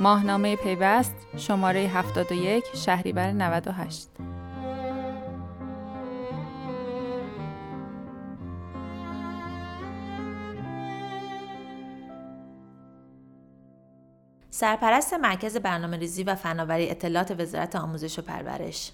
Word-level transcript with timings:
ماهنامه 0.00 0.56
پیوست 0.56 1.14
شماره 1.36 1.80
71 1.80 2.64
شهریور 2.74 3.32
98 3.32 4.08
سرپرست 14.50 15.14
مرکز 15.14 15.56
برنامه 15.56 15.96
ریزی 15.96 16.22
و 16.22 16.34
فناوری 16.34 16.90
اطلاعات 16.90 17.40
وزارت 17.40 17.76
آموزش 17.76 18.18
و 18.18 18.22
پرورش 18.22 18.92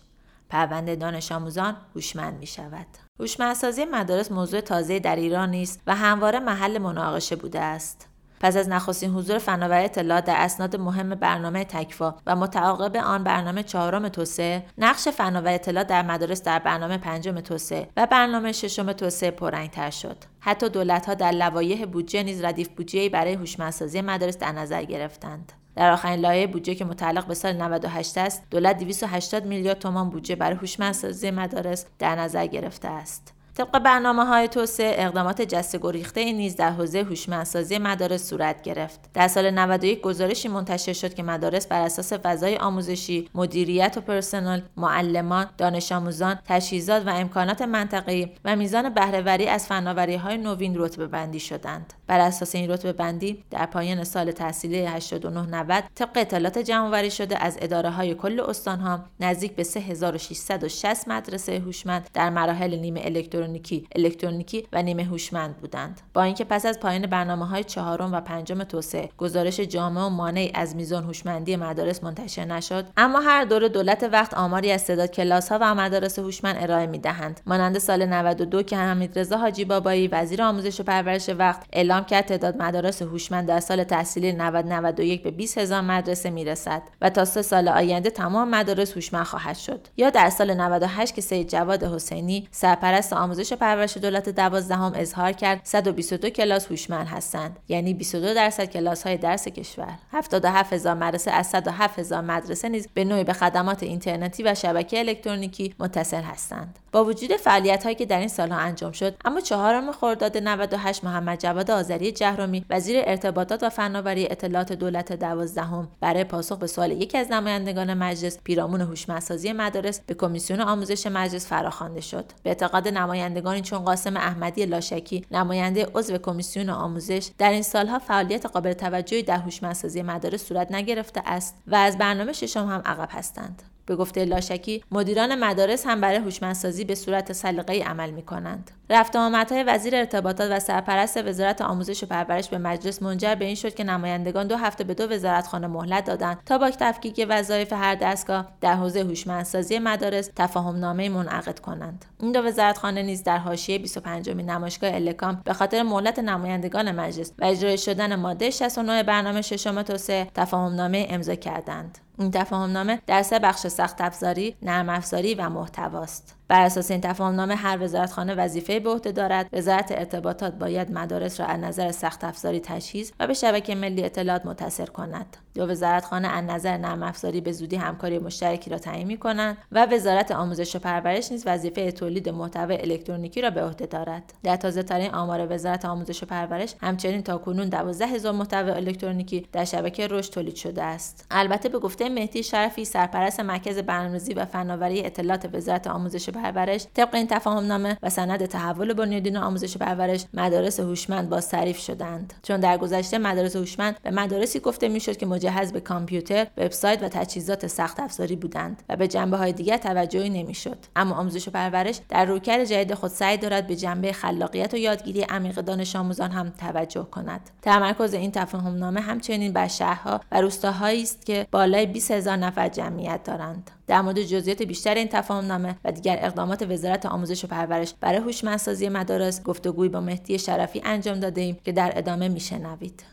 پرونده 0.48 0.96
دانش 0.96 1.32
آموزان 1.32 1.76
هوشمند 1.94 2.38
می 2.38 2.46
شود. 2.46 2.86
هوشمندسازی 3.20 3.84
مدارس 3.84 4.32
موضوع 4.32 4.60
تازه 4.60 4.98
در 4.98 5.16
ایران 5.16 5.50
نیست 5.50 5.82
و 5.86 5.94
همواره 5.94 6.40
محل 6.40 6.78
مناقشه 6.78 7.36
بوده 7.36 7.60
است. 7.60 8.15
پس 8.40 8.56
از 8.56 8.68
نخستین 8.68 9.10
حضور 9.10 9.38
فناوری 9.38 9.84
اطلاعات 9.84 10.24
در 10.24 10.36
اسناد 10.38 10.76
مهم 10.76 11.14
برنامه 11.14 11.64
تکفا 11.64 12.14
و 12.26 12.36
متعاقب 12.36 12.96
آن 12.96 13.24
برنامه 13.24 13.62
چهارم 13.62 14.08
توسعه 14.08 14.64
نقش 14.78 15.08
فناوری 15.08 15.54
اطلاعات 15.54 15.86
در 15.86 16.02
مدارس 16.02 16.42
در 16.42 16.58
برنامه 16.58 16.98
پنجم 16.98 17.40
توسعه 17.40 17.88
و 17.96 18.06
برنامه 18.06 18.52
ششم 18.52 18.92
توسعه 18.92 19.30
پررنگتر 19.30 19.90
شد. 19.90 20.16
حتی 20.40 20.68
دولتها 20.68 21.14
در 21.14 21.30
لوایح 21.30 21.86
بودجه 21.86 22.22
نیز 22.22 22.44
ردیف 22.44 22.68
بودجهای 22.68 23.08
برای 23.08 23.34
هوشمندسازی 23.34 24.00
مدارس 24.00 24.38
در 24.38 24.52
نظر 24.52 24.84
گرفتند. 24.84 25.52
در 25.76 25.90
آخرین 25.90 26.20
لایحه 26.20 26.46
بودجه 26.46 26.74
که 26.74 26.84
متعلق 26.84 27.26
به 27.26 27.34
سال 27.34 27.52
98 27.62 28.18
است 28.18 28.42
دولت 28.50 28.78
280 28.78 29.44
میلیارد 29.44 29.78
تومان 29.78 30.10
بودجه 30.10 30.36
برای 30.36 30.56
هوشمندسازی 30.56 31.30
مدارس 31.30 31.86
در 31.98 32.16
نظر 32.16 32.46
گرفته 32.46 32.88
است. 32.88 33.35
طبق 33.56 33.78
برنامه 33.78 34.24
های 34.24 34.48
توسعه 34.48 35.04
اقدامات 35.06 35.42
جسته 35.42 35.78
گریخته 35.78 36.32
نیز 36.32 36.56
در 36.56 36.70
حوزه 36.70 37.02
هوشمندسازی 37.02 37.78
مدارس 37.78 38.28
صورت 38.28 38.62
گرفت. 38.62 39.00
در 39.14 39.28
سال 39.28 39.50
91 39.50 40.00
گزارشی 40.00 40.48
منتشر 40.48 40.92
شد 40.92 41.14
که 41.14 41.22
مدارس 41.22 41.66
بر 41.66 41.80
اساس 41.80 42.12
فضای 42.12 42.56
آموزشی 42.56 43.28
مدیریت 43.34 43.94
و 43.96 44.00
پرسنل 44.00 44.60
معلمان 44.76 45.46
دانش 45.58 45.92
آموزان 45.92 46.38
تجهیزات 46.44 47.06
و 47.06 47.10
امکانات 47.10 47.62
منطقه‌ای 47.62 48.28
و 48.44 48.56
میزان 48.56 48.88
بهرهوری 48.94 49.46
از 49.46 49.66
فناوری 49.66 50.16
های 50.16 50.38
نوین 50.38 50.74
رتبه 50.76 51.06
بندی 51.06 51.40
شدند. 51.40 51.92
بر 52.06 52.20
اساس 52.20 52.54
این 52.54 52.70
رتبه 52.70 52.92
بندی 52.92 53.44
در 53.50 53.66
پایان 53.66 54.04
سال 54.04 54.30
تحصیلی 54.30 54.86
89 54.86 55.40
90 55.40 55.84
طبق 55.94 56.10
اطلاعات 56.16 56.58
جمعآوری 56.58 57.10
شده 57.10 57.44
از 57.44 57.58
اداره 57.60 57.90
های 57.90 58.14
کل 58.14 58.40
استان 58.40 58.80
ها 58.80 59.04
نزدیک 59.20 59.56
به 59.56 59.62
3660 59.62 61.08
مدرسه 61.08 61.58
هوشمند 61.58 62.10
در 62.14 62.30
مراحل 62.30 62.74
نیمه 62.78 63.00
الکترونیکی 63.04 63.88
الکترونیکی 63.96 64.66
و 64.72 64.82
نیمه 64.82 65.04
هوشمند 65.04 65.56
بودند. 65.56 66.00
با 66.14 66.22
اینکه 66.22 66.44
پس 66.44 66.66
از 66.66 66.80
پایان 66.80 67.06
برنامه 67.06 67.46
های 67.46 67.64
چهارم 67.64 68.12
و 68.12 68.20
پنجم 68.20 68.64
توسعه 68.64 69.08
گزارش 69.18 69.60
جامع 69.60 70.06
و 70.06 70.08
مانعی 70.08 70.50
از 70.54 70.76
میزان 70.76 71.04
هوشمندی 71.04 71.56
مدارس 71.56 72.04
منتشر 72.04 72.44
نشد 72.44 72.86
اما 72.96 73.20
هر 73.20 73.44
دوره 73.44 73.68
دولت 73.68 74.08
وقت 74.12 74.34
آماری 74.34 74.70
از 74.70 74.86
تعداد 74.86 75.10
کلاس 75.10 75.52
ها 75.52 75.58
و 75.60 75.74
مدارس 75.74 76.18
هوشمند 76.18 76.56
ارائه 76.58 76.86
می 76.86 76.98
دهند 76.98 77.40
مانند 77.46 77.78
سال 77.78 78.06
92 78.06 78.62
که 78.62 78.76
حمیدرضا 78.76 79.36
حاجی 79.36 79.64
بابایی 79.64 80.08
وزیر 80.08 80.42
آموزش 80.42 80.80
و 80.80 80.82
پرورش 80.82 81.28
وقت 81.28 81.66
اعلام 81.72 81.95
کرد 82.04 82.24
تعداد 82.24 82.56
مدارس 82.62 83.02
هوشمند 83.02 83.48
در 83.48 83.60
سال 83.60 83.84
تحصیلی 83.84 84.32
90 84.32 84.66
91 84.66 85.22
به 85.22 85.30
20 85.30 85.58
هزار 85.58 85.80
مدرسه 85.80 86.30
می‌رسد 86.30 86.82
و 87.00 87.10
تا 87.10 87.24
سه 87.24 87.42
سال 87.42 87.68
آینده 87.68 88.10
تمام 88.10 88.50
مدارس 88.50 88.92
هوشمند 88.92 89.26
خواهد 89.26 89.56
شد. 89.56 89.80
یا 89.96 90.10
در 90.10 90.30
سال 90.30 90.54
98 90.54 91.14
که 91.14 91.20
سید 91.20 91.48
جواد 91.48 91.84
حسینی 91.84 92.48
سرپرست 92.50 93.12
آموزش 93.12 93.52
و 93.52 93.56
پرورش 93.56 93.96
دولت 93.96 94.28
دوازدهم 94.28 94.92
اظهار 94.94 95.32
کرد 95.32 95.60
122 95.64 96.30
کلاس 96.30 96.66
هوشمند 96.66 97.06
هستند 97.06 97.56
یعنی 97.68 97.94
22 97.94 98.34
درصد 98.34 98.64
کلاس 98.64 99.02
های 99.06 99.16
درس 99.16 99.48
کشور. 99.48 99.98
77 100.12 100.72
هزار 100.72 100.94
مدرسه 100.94 101.30
از 101.30 101.46
107 101.46 101.98
هزار 101.98 102.20
مدرسه 102.20 102.68
نیز 102.68 102.88
به 102.94 103.04
نوعی 103.04 103.24
به 103.24 103.32
خدمات 103.32 103.82
اینترنتی 103.82 104.42
و 104.42 104.54
شبکه 104.54 104.98
الکترونیکی 104.98 105.74
متصل 105.78 106.22
هستند. 106.22 106.78
با 106.96 107.04
وجود 107.04 107.32
فعالیت 107.32 107.84
هایی 107.84 107.94
که 107.94 108.06
در 108.06 108.18
این 108.18 108.28
سالها 108.28 108.58
انجام 108.58 108.92
شد 108.92 109.14
اما 109.24 109.40
چهارم 109.40 109.92
خرداد 109.92 110.36
98 110.36 111.04
محمد 111.04 111.40
جواد 111.40 111.70
آذری 111.70 112.12
جهرومی 112.12 112.64
وزیر 112.70 113.02
ارتباطات 113.06 113.62
و 113.62 113.68
فناوری 113.68 114.26
اطلاعات 114.30 114.72
دولت 114.72 115.12
دوازدهم. 115.12 115.88
برای 116.00 116.24
پاسخ 116.24 116.58
به 116.58 116.66
سوال 116.66 116.90
یکی 116.90 117.18
از 117.18 117.32
نمایندگان 117.32 117.94
مجلس 117.94 118.38
پیرامون 118.44 118.80
هوشمندسازی 118.80 119.52
مدارس 119.52 120.00
به 120.00 120.14
کمیسیون 120.14 120.60
آموزش 120.60 121.06
مجلس 121.06 121.46
فراخوانده 121.46 122.00
شد. 122.00 122.24
به 122.42 122.50
اعتقاد 122.50 122.88
نمایندگانی 122.88 123.60
چون 123.60 123.78
قاسم 123.78 124.16
احمدی 124.16 124.66
لاشکی 124.66 125.26
نماینده 125.30 125.86
عضو 125.94 126.18
کمیسیون 126.18 126.70
آموزش 126.70 127.30
در 127.38 127.50
این 127.50 127.62
سالها 127.62 127.98
فعالیت 127.98 128.46
قابل 128.46 128.72
توجهی 128.72 129.22
در 129.22 129.38
هوشمندسازی 129.38 130.02
مدارس 130.02 130.48
صورت 130.48 130.72
نگرفته 130.72 131.22
است 131.26 131.56
و 131.66 131.74
از 131.74 131.98
برنامه 131.98 132.32
ششم 132.32 132.66
هم 132.66 132.82
عقب 132.84 133.08
هستند. 133.12 133.62
به 133.86 133.96
گفته 133.96 134.24
لاشکی 134.24 134.84
مدیران 134.90 135.34
مدارس 135.34 135.86
هم 135.86 136.00
برای 136.00 136.16
هوشمندسازی 136.16 136.84
به 136.84 136.94
صورت 136.94 137.32
سلیقه‌ای 137.32 137.82
عمل 137.82 138.10
می 138.10 138.22
کنند. 138.22 138.70
رفت 138.90 139.16
آمدهای 139.16 139.62
وزیر 139.62 139.96
ارتباطات 139.96 140.50
و 140.50 140.60
سرپرست 140.60 141.24
وزارت 141.24 141.62
آموزش 141.62 142.02
و 142.02 142.06
پرورش 142.06 142.48
به 142.48 142.58
مجلس 142.58 143.02
منجر 143.02 143.34
به 143.34 143.44
این 143.44 143.54
شد 143.54 143.74
که 143.74 143.84
نمایندگان 143.84 144.46
دو 144.46 144.56
هفته 144.56 144.84
به 144.84 144.94
دو 144.94 145.10
وزارتخانه 145.10 145.66
مهلت 145.66 146.04
دادند 146.04 146.38
تا 146.46 146.58
با 146.58 146.70
تفکیک 146.70 147.26
وظایف 147.28 147.72
هر 147.72 147.94
دستگاه 147.94 148.48
در 148.60 148.74
حوزه 148.74 149.00
هوشمندسازی 149.00 149.78
مدارس 149.78 150.30
تفاهمنامه 150.36 151.08
منعقد 151.08 151.58
کنند 151.58 152.04
این 152.20 152.32
دو 152.32 152.42
وزارتخانه 152.44 153.02
نیز 153.02 153.22
در 153.22 153.38
حاشیه 153.38 153.78
25 153.78 154.30
نمایشگاه 154.30 154.94
الکام 154.94 155.42
به 155.44 155.52
خاطر 155.52 155.82
مهلت 155.82 156.18
نمایندگان 156.18 156.92
مجلس 156.92 157.32
و 157.38 157.44
اجرای 157.44 157.78
شدن 157.78 158.14
ماده 158.14 158.50
69 158.50 159.02
برنامه 159.02 159.42
ششم 159.42 159.82
توسعه 159.82 160.28
تفاهمنامه 160.34 161.06
امضا 161.10 161.34
کردند 161.34 161.98
این 162.18 162.30
تفاهمنامه 162.30 163.02
در 163.06 163.22
سه 163.22 163.38
بخش 163.38 163.66
سخت 163.66 164.00
افزاری، 164.00 164.56
نرم 164.62 164.88
افزاری 164.88 165.34
و 165.34 165.48
محتواست. 165.48 166.35
بر 166.48 166.62
اساس 166.62 166.90
این 166.90 167.00
تفاهمنامه 167.00 167.54
هر 167.54 167.78
وزارتخانه 167.82 168.34
وظیفه 168.34 168.80
به 168.80 168.90
عهده 168.90 169.12
دارد. 169.12 169.48
وزارت 169.52 169.92
ارتباطات 169.92 170.54
باید 170.54 170.92
مدارس 170.92 171.40
را 171.40 171.46
از 171.46 171.60
نظر 171.60 171.92
سخت 171.92 172.24
افزاری 172.24 172.60
تجهیز 172.60 173.12
و 173.20 173.26
به 173.26 173.34
شبکه 173.34 173.74
ملی 173.74 174.04
اطلاعات 174.04 174.46
متصل 174.46 174.86
کند. 174.86 175.36
دو 175.54 175.66
وزارتخانه 175.66 176.28
از 176.28 176.44
نظر 176.44 176.76
نرم 176.76 177.02
افزاری 177.02 177.40
به 177.40 177.52
زودی 177.52 177.76
همکاری 177.76 178.18
مشترکی 178.18 178.70
را 178.70 178.78
تعیین 178.78 179.06
می 179.06 179.16
کنند 179.16 179.56
و 179.72 179.86
وزارت 179.86 180.30
آموزش 180.30 180.76
و 180.76 180.78
پرورش 180.78 181.32
نیز 181.32 181.46
وظیفه 181.46 181.92
تولید 181.92 182.28
محتوای 182.28 182.80
الکترونیکی 182.80 183.40
را 183.42 183.50
به 183.50 183.62
عهده 183.64 183.86
دارد. 183.86 184.34
در 184.42 184.56
تازه 184.56 184.82
ترین 184.82 185.14
آمار 185.14 185.52
وزارت 185.52 185.84
آموزش 185.84 186.22
و 186.22 186.26
پرورش 186.26 186.74
همچنین 186.80 187.22
تاکنون 187.22 187.68
دوازده 187.68 188.06
هزار 188.06 188.32
محتوای 188.32 188.72
الکترونیکی 188.72 189.48
در 189.52 189.64
شبکه 189.64 190.06
رشد 190.06 190.32
تولید 190.32 190.56
شده 190.56 190.82
است. 190.82 191.26
البته 191.30 191.68
به 191.68 191.78
گفته 191.78 192.08
مهدی 192.08 192.42
شرفی 192.42 192.84
سرپرست 192.84 193.40
مرکز 193.40 193.78
برنامه‌ریزی 193.78 194.34
و 194.34 194.44
فناوری 194.44 195.06
اطلاعات 195.06 195.54
وزارت 195.54 195.86
آموزش 195.86 196.30
پرورش 196.36 196.86
طبق 196.94 197.14
این 197.14 197.26
تفاهمنامه 197.26 197.98
و 198.02 198.10
سند 198.10 198.46
تحول 198.46 198.92
بنیادین 198.92 199.36
آموزش 199.36 199.76
پرورش 199.76 200.24
مدارس 200.34 200.80
هوشمند 200.80 201.28
باز 201.28 201.48
تعریف 201.48 201.78
شدند. 201.78 202.34
چون 202.42 202.60
در 202.60 202.78
گذشته 202.78 203.18
مدارس 203.18 203.56
هوشمند 203.56 203.96
به 204.02 204.10
مدارسی 204.10 204.60
گفته 204.60 204.88
می‌شد 204.88 205.16
که 205.16 205.26
مجهز 205.26 205.72
به 205.72 205.80
کامپیوتر 205.80 206.46
وبسایت 206.56 207.02
و 207.02 207.08
تجهیزات 207.08 207.66
سخت 207.66 208.00
افزاری 208.00 208.36
بودند 208.36 208.82
و 208.88 208.96
به 208.96 209.08
جنبه 209.08 209.36
های 209.36 209.52
دیگر 209.52 209.76
توجهی 209.76 210.30
نمی‌شد. 210.30 210.78
اما 210.96 211.14
آموزش 211.14 211.48
و 211.48 211.50
پرورش 211.50 212.00
در 212.08 212.24
رویکرد 212.24 212.64
جدید 212.64 212.94
خود 212.94 213.10
سعی 213.10 213.36
دارد 213.36 213.66
به 213.66 213.76
جنبه 213.76 214.12
خلاقیت 214.12 214.74
و 214.74 214.76
یادگیری 214.76 215.22
عمیق 215.22 215.60
دانش 215.60 215.96
آموزان 215.96 216.30
هم 216.30 216.50
توجه 216.50 217.02
کند. 217.02 217.40
تمرکز 217.62 218.14
این 218.14 218.32
تفاهمنامه 218.32 219.00
همچنین 219.00 219.52
بر 219.52 219.68
شهرها 219.68 220.20
و 220.32 220.40
روستاهایی 220.40 221.02
است 221.02 221.26
که 221.26 221.46
بالای 221.50 221.86
20 221.86 222.10
هزار 222.10 222.36
نفر 222.36 222.68
جمعیت 222.68 223.24
دارند. 223.24 223.70
در 223.86 224.00
مورد 224.00 224.22
جزئیات 224.22 224.62
بیشتر 224.62 224.94
این 224.94 225.08
تفاهمنامه 225.08 225.76
و 225.84 225.92
دیگر 225.92 226.18
اقدامات 226.20 226.62
وزارت 226.70 227.06
آموزش 227.06 227.44
و 227.44 227.48
پرورش 227.48 227.94
برای 228.00 228.18
هوشمندسازی 228.18 228.88
مدارس 228.88 229.42
گفتگوی 229.42 229.88
با 229.88 230.00
مهدی 230.00 230.38
شرفی 230.38 230.82
انجام 230.84 231.20
داده 231.20 231.40
ایم 231.40 231.58
که 231.64 231.72
در 231.72 231.92
ادامه 231.94 232.28
میشنوید. 232.28 233.04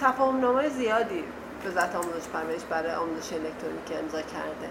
تفاهمنامه 0.00 0.68
زیادی 0.68 1.24
وزارت 1.66 1.94
آموزش 1.94 2.28
پرورش 2.32 2.64
برای 2.70 2.92
آموزش 2.92 3.32
الکترونیکی 3.32 3.94
امضا 3.94 4.22
کرده. 4.22 4.68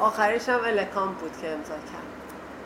آخرش 0.00 0.48
هم 0.48 0.60
الکام 0.64 1.14
بود 1.14 1.40
که 1.42 1.48
امضا 1.48 1.74
کرد. 1.74 2.14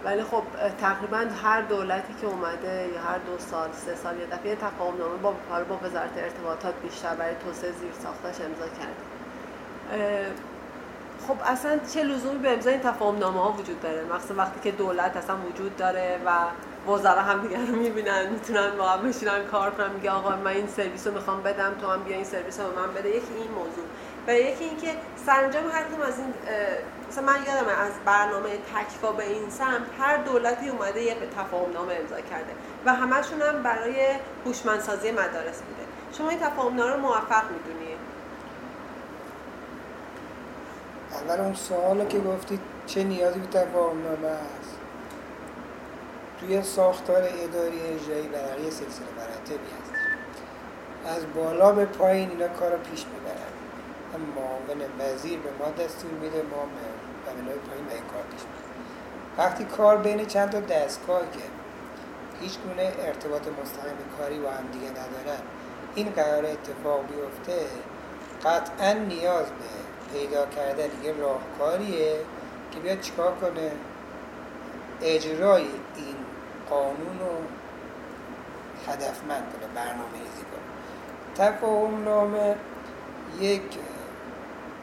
ولی 0.04 0.22
خب 0.22 0.42
تقریبا 0.80 1.24
هر 1.42 1.62
دولتی 1.62 2.14
که 2.20 2.26
اومده 2.26 2.88
یا 2.94 3.00
هر 3.00 3.18
دو 3.18 3.38
سال 3.38 3.68
سه 3.72 3.94
سال 3.94 4.18
یه 4.18 4.26
دفعه 4.26 4.56
تفاهمنامه 4.56 5.16
با 5.16 5.34
با 5.68 5.78
وزارت 5.82 6.10
ارتباطات 6.16 6.74
بیشتر 6.82 7.14
برای 7.14 7.34
توسعه 7.44 7.72
زیر 7.72 7.92
ساختش 7.92 8.40
امضا 8.40 8.68
کرده. 8.78 9.04
خب 11.26 11.36
اصلا 11.44 11.78
چه 11.94 12.02
لزومی 12.02 12.38
به 12.38 12.52
امضای 12.52 12.72
این 12.72 12.82
تفاهم 12.82 13.18
نامه 13.18 13.40
ها 13.40 13.52
وجود 13.52 13.80
داره؟ 13.80 14.04
مخصوصا 14.04 14.34
وقتی 14.34 14.60
که 14.60 14.70
دولت 14.70 15.16
اصلا 15.16 15.36
وجود 15.36 15.76
داره 15.76 16.20
و 16.26 16.30
وزرا 16.90 17.22
هم 17.22 17.40
دیگر 17.40 17.60
رو 17.60 17.76
می‌بینن 17.76 18.26
می‌تونن 18.30 18.70
واقعا 18.78 18.96
بشینن 18.96 19.44
کار 19.50 19.70
کنن 19.70 19.90
میگه 19.90 20.10
آقا 20.10 20.36
من 20.36 20.46
این 20.46 20.66
سرویس 20.66 21.06
رو 21.06 21.14
می‌خوام 21.14 21.42
بدم 21.42 21.74
تو 21.80 21.86
هم 21.86 22.02
بیا 22.02 22.16
این 22.16 22.24
سرویس 22.24 22.60
رو 22.60 22.66
من 22.66 22.94
بده. 22.94 23.08
یکی 23.08 23.34
این 23.36 23.50
موضوع. 23.50 23.84
و 24.26 24.32
یکی 24.32 24.64
اینکه 24.64 24.94
سرانجام 25.26 25.62
هر 25.70 26.02
از 26.08 26.18
این 26.18 26.34
مثلا 27.08 27.24
من 27.24 27.38
یادم 27.46 27.68
از 27.68 27.92
برنامه 28.04 28.48
تکفا 28.48 29.12
به 29.12 29.26
این 29.28 29.50
سمت 29.50 29.80
هر 30.00 30.16
دولتی 30.16 30.68
اومده 30.68 31.02
یه 31.02 31.14
تفاهم 31.14 31.72
نامه 31.72 31.94
امضا 31.94 32.20
کرده 32.20 32.52
و 32.86 32.94
همشون 32.94 33.42
هم 33.42 33.62
برای 33.62 34.06
هوشمندسازی 34.46 35.10
مدارس 35.10 35.62
بوده. 35.62 35.84
شما 36.12 36.28
این 36.30 36.38
تفاهم 36.38 36.74
نامه 36.74 36.92
رو 36.92 37.00
موفق 37.00 37.44
می‌دونید 37.50 37.87
اول 41.12 41.40
اون 41.40 41.54
سوال 41.54 42.04
که 42.04 42.18
گفتید 42.18 42.60
چه 42.86 43.04
نیازی 43.04 43.40
به 43.40 43.46
تفاهم 43.46 44.02
نامه 44.02 44.28
است؟ 44.28 44.78
توی 46.40 46.62
ساختار 46.62 47.22
اداری 47.22 47.80
اجرایی 47.80 48.28
برای 48.28 48.62
یه 48.62 48.70
سلسله 48.70 49.06
مراتبی 49.16 49.54
هست. 49.54 49.92
از 51.16 51.22
بالا 51.34 51.72
به 51.72 51.84
پایین 51.84 52.30
اینا 52.30 52.48
کار 52.48 52.72
رو 52.72 52.78
پیش 52.78 53.04
می‌برن. 53.06 53.58
معاون 54.36 54.82
وزیر 54.98 55.38
به 55.38 55.50
ما 55.58 55.70
دستور 55.84 56.10
میده 56.10 56.42
ما 56.42 56.62
به 57.46 57.52
پایین 57.68 57.84
به 57.84 57.94
این 57.94 58.04
کار 58.12 58.22
پیش 58.30 58.40
می‌برن 58.40 58.68
وقتی 59.38 59.64
کار 59.64 59.96
بین 59.96 60.26
چند 60.26 60.50
تا 60.50 60.60
دستگاه 60.60 61.20
که 61.20 61.44
هیچ 62.40 62.58
گونه 62.58 62.92
ارتباط 63.06 63.42
مستقیم 63.62 63.96
کاری 64.18 64.38
با 64.38 64.50
هم 64.50 64.66
دیگه 64.72 64.90
ندارن 64.90 65.40
این 65.94 66.10
قرار 66.10 66.44
اتفاق 66.46 67.00
بیفته 67.06 67.66
قطعا 68.44 68.92
نیاز 68.92 69.46
به 69.46 69.77
پیدا 70.12 70.46
کردن 70.46 71.04
یه 71.04 71.12
راهکاریه 71.12 72.16
که 72.70 72.80
بیاد 72.80 73.00
چیکار 73.00 73.34
کنه؟ 73.34 73.70
اجرای 75.02 75.62
این 75.96 76.16
قانون 76.70 77.18
رو 77.20 77.36
هدفمند 78.92 79.42
کنه 79.52 79.66
برنامه 79.74 80.12
ریزی 80.12 80.44
کنه 80.50 80.68
تفاهم 81.34 82.04
نامه 82.04 82.56
یک 83.40 83.62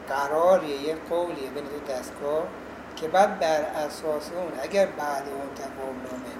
قراریه 0.08 0.76
یک 0.76 0.96
قولیه 1.10 1.50
بین 1.50 1.64
دو 1.64 1.92
دستگاه 1.92 2.42
که 2.96 3.08
بعد 3.08 3.40
بر 3.40 3.60
اساس 3.60 4.30
اون 4.32 4.52
اگر 4.62 4.86
بعد 4.86 5.22
اون 5.28 5.54
تفاهم 5.54 5.96
نامه 5.96 6.32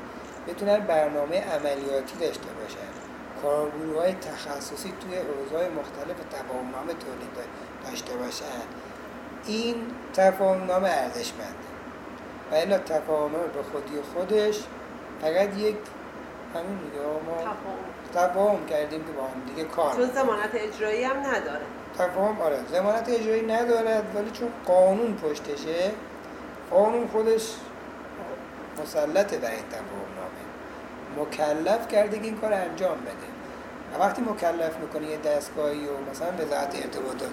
بتونن 0.49 0.79
برنامه 0.79 1.41
عملیاتی 1.41 2.19
داشته 2.21 2.49
باشن. 2.63 3.16
کارگروه 3.47 4.03
های 4.03 4.13
تخصصی 4.13 4.93
توی 5.01 5.15
حوزه 5.17 5.69
مختلف 5.69 6.17
تفاهم 6.31 6.71
نامه 6.71 6.93
تولید 6.93 7.49
داشته 7.87 8.17
باشن 8.17 8.63
این 9.47 9.75
تفاهم 10.15 10.65
نامه 10.65 10.89
ارزشمنده 10.89 11.67
و 12.53 12.55
الا 12.55 12.79
تفاهم 12.79 13.33
به 13.33 13.63
خودی 13.73 14.03
خودش 14.15 14.59
فقط 15.21 15.57
یک 15.57 15.77
همین 16.55 16.79
دیگه 16.79 17.05
ما 17.27 17.55
تفاهم. 18.13 18.67
کردیم 18.67 19.05
که 19.05 19.13
با 19.13 19.23
هم 19.23 19.55
دیگه 19.55 19.69
کار 19.69 19.95
چون 19.95 20.11
زمانت 20.11 20.51
اجرایی 20.55 21.05
هم 21.05 21.17
نداره. 21.17 21.65
تفاهم 21.99 22.41
آره 22.41 22.59
زمانت 22.73 23.09
اجرایی 23.09 23.47
ندارد 23.47 24.17
ولی 24.17 24.31
چون 24.31 24.49
قانون 24.67 25.15
پشتشه 25.15 25.91
قانون 26.71 27.09
خودش 27.09 27.55
مسلطه 28.83 29.39
بر 29.39 29.51
این 29.51 29.69
تفاهم 29.71 30.11
نامه. 30.17 31.27
مکلف 31.27 31.89
کرده 31.89 32.19
که 32.19 32.25
این 32.25 32.37
کار 32.37 32.53
انجام 32.53 32.99
بده. 33.01 33.36
و 33.95 34.03
وقتی 34.03 34.23
مکلف 34.23 34.77
می‌کنه 34.81 35.07
یه 35.07 35.17
دستگاهی 35.17 35.87
و 35.87 36.11
مثلا 36.11 36.29
ذات 36.29 36.77
ارتباطات 36.83 37.31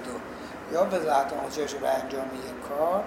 یا 0.74 0.84
به 0.84 1.00
ذات 1.00 1.34
آنچهش 1.44 1.74
به 1.74 1.90
انجام 1.90 2.26
یک 2.26 2.70
کار 2.70 3.04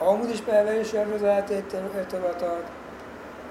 آموزش 0.00 0.42
پرورش 0.42 0.94
یا 0.94 1.14
وزارت 1.14 1.52
ارتباطات 1.52 2.64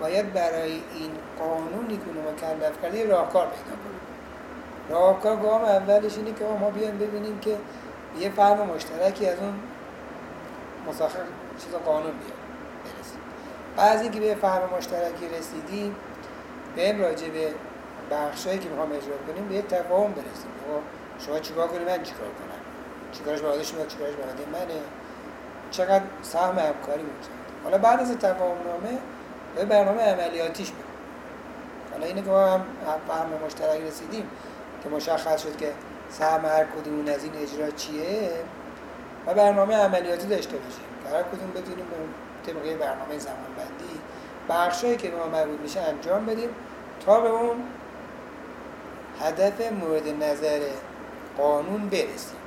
باید 0.02 0.34
برای 0.34 0.72
این 0.72 1.12
قانونی 1.40 1.98
که 1.98 2.04
اونو 2.08 2.32
مکلف 2.32 2.82
کرده 2.82 2.98
یه 2.98 3.06
راهکار 3.06 3.48
پیدا 3.48 3.78
کنه 3.78 4.02
راهکار 4.90 5.36
گام 5.36 5.64
اولش 5.64 6.18
اینه 6.18 6.34
که 6.34 6.46
ما 6.60 6.70
بیان 6.70 6.98
ببینیم 6.98 7.40
که 7.40 7.58
یه 8.20 8.30
فهم 8.30 8.68
مشترکی 8.68 9.28
از 9.28 9.40
اون 9.40 9.54
مساخر 10.90 11.20
چیز 11.64 11.74
قانون 11.86 12.12
بیاد 12.12 12.42
بعضی 13.78 14.10
که 14.10 14.20
به 14.20 14.36
فهم 14.36 14.78
مشترکی 14.78 15.28
رسیدیم 15.40 15.96
به 16.76 16.98
راجع 16.98 17.30
به 17.30 17.54
بخشایی 18.12 18.60
که 18.60 18.70
می‌خوام 18.70 18.92
اجرا 18.92 19.18
کنیم 19.28 19.48
به 19.48 19.56
یه 19.56 19.62
تفاهم 19.62 20.12
برسیم. 20.12 20.52
شما 21.26 21.40
چیکار 21.40 21.68
کنیم 21.68 21.84
من 21.86 22.04
چیکار 22.04 22.28
کنم؟ 22.28 22.62
چیکارش 23.12 23.40
به 23.40 23.64
شما 23.64 23.86
چیکارش 23.86 24.14
به 24.14 24.60
منه؟ 24.60 24.82
چقدر 25.72 26.04
سهم 26.22 26.60
همکاری 26.60 27.04
میشه 27.04 27.30
حالا 27.64 27.78
بعد 27.78 28.00
از 28.00 28.18
تفاهم 28.18 28.58
نامه 28.68 28.98
به 29.56 29.66
برنامه 29.66 30.02
عملیاتیش 30.02 30.72
بود 30.72 30.86
حالا 31.92 32.06
اینه 32.06 32.22
که 32.22 32.30
ما 32.30 32.46
هم 32.48 32.62
فهم 33.08 33.46
مشترک 33.46 33.82
رسیدیم 33.82 34.30
که 34.84 34.90
مشخص 34.90 35.44
شد 35.44 35.58
که 35.58 35.72
سهم 36.10 36.46
هر 36.46 36.64
کدوم 36.66 37.14
از 37.16 37.24
این 37.24 37.34
اجرا 37.36 37.72
چیه 37.72 38.30
و 39.28 39.34
برنامه 39.34 39.76
عملیاتی 39.76 40.28
داشته 40.28 40.58
باشیم. 40.58 40.84
که 41.04 41.10
هر 41.10 41.24
کدوم 41.24 41.52
بتونیم 41.52 41.86
به 41.86 42.52
طبقه 42.52 42.76
برنامه 42.76 43.20
زمان 43.20 43.38
بندی 43.58 44.00
بخشایی 44.50 44.98
که 44.98 45.12
ما 45.12 45.28
مربوط 45.28 45.60
میشه 45.60 45.80
انجام 45.80 46.26
بدیم 46.26 46.50
تا 47.06 47.20
به 47.20 47.30
اون 47.30 47.56
هدف 49.22 49.72
مورد 49.72 50.08
نظر 50.24 50.60
قانون 51.38 51.90
برسیم. 51.90 52.38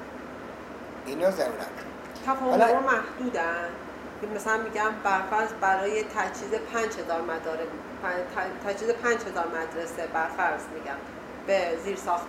اینا 1.07 1.31
ضرورت. 1.31 1.67
تفاهم 2.27 2.85
محدودن. 2.85 3.69
که 4.21 4.27
مثلا 4.27 4.57
میگم 4.57 4.91
برفرض 5.05 5.49
برای 5.61 6.03
تجهیز 6.03 6.51
5000 6.73 7.21
مدارس 7.21 7.69
تجهیز 8.67 8.91
5000 8.91 9.47
مدرسه 9.47 10.07
برفرض 10.15 10.61
میگم 10.75 10.97
به 11.47 11.77
زیر 11.85 11.97
ساخت 11.97 12.29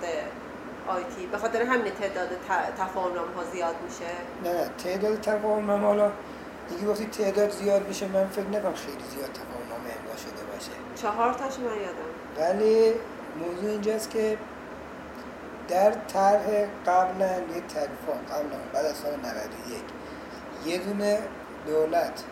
آیتی 0.88 1.28
به 1.32 1.38
خاطر 1.38 1.62
همین 1.62 1.94
تعداد 1.94 2.30
تفاهم 2.78 3.12
ها 3.36 3.44
زیاد 3.54 3.76
میشه. 3.86 4.12
نه 4.44 4.70
تعداد 4.84 5.22
تفاهم 5.22 5.72
حالا 5.72 6.12
دیگه 6.70 6.88
گفتی 6.88 7.06
تعداد 7.06 7.50
زیاد 7.50 7.88
میشه 7.88 8.08
من 8.08 8.28
فکر 8.28 8.48
نکنم 8.48 8.74
خیلی 8.74 9.04
زیاد 9.16 9.30
تفاهم 9.32 9.82
امضا 9.82 10.18
شده 10.24 10.44
باشه. 10.54 10.72
چهار 11.02 11.34
تاش 11.34 11.60
من 11.60 11.66
یادم. 11.66 12.60
ولی 12.60 12.94
موضوع 13.40 13.70
اینجاست 13.70 14.10
که 14.10 14.38
در 15.68 15.92
طرح 15.92 16.66
قبلا 16.88 17.28
یه 17.28 17.62
تلفن 17.70 18.26
قبلا 18.30 18.58
بعد 18.74 18.86
از 18.86 18.96
سال 18.96 19.14
91 19.16 19.36
یه 20.66 20.78
دونه 20.78 21.20
دولت 21.68 22.24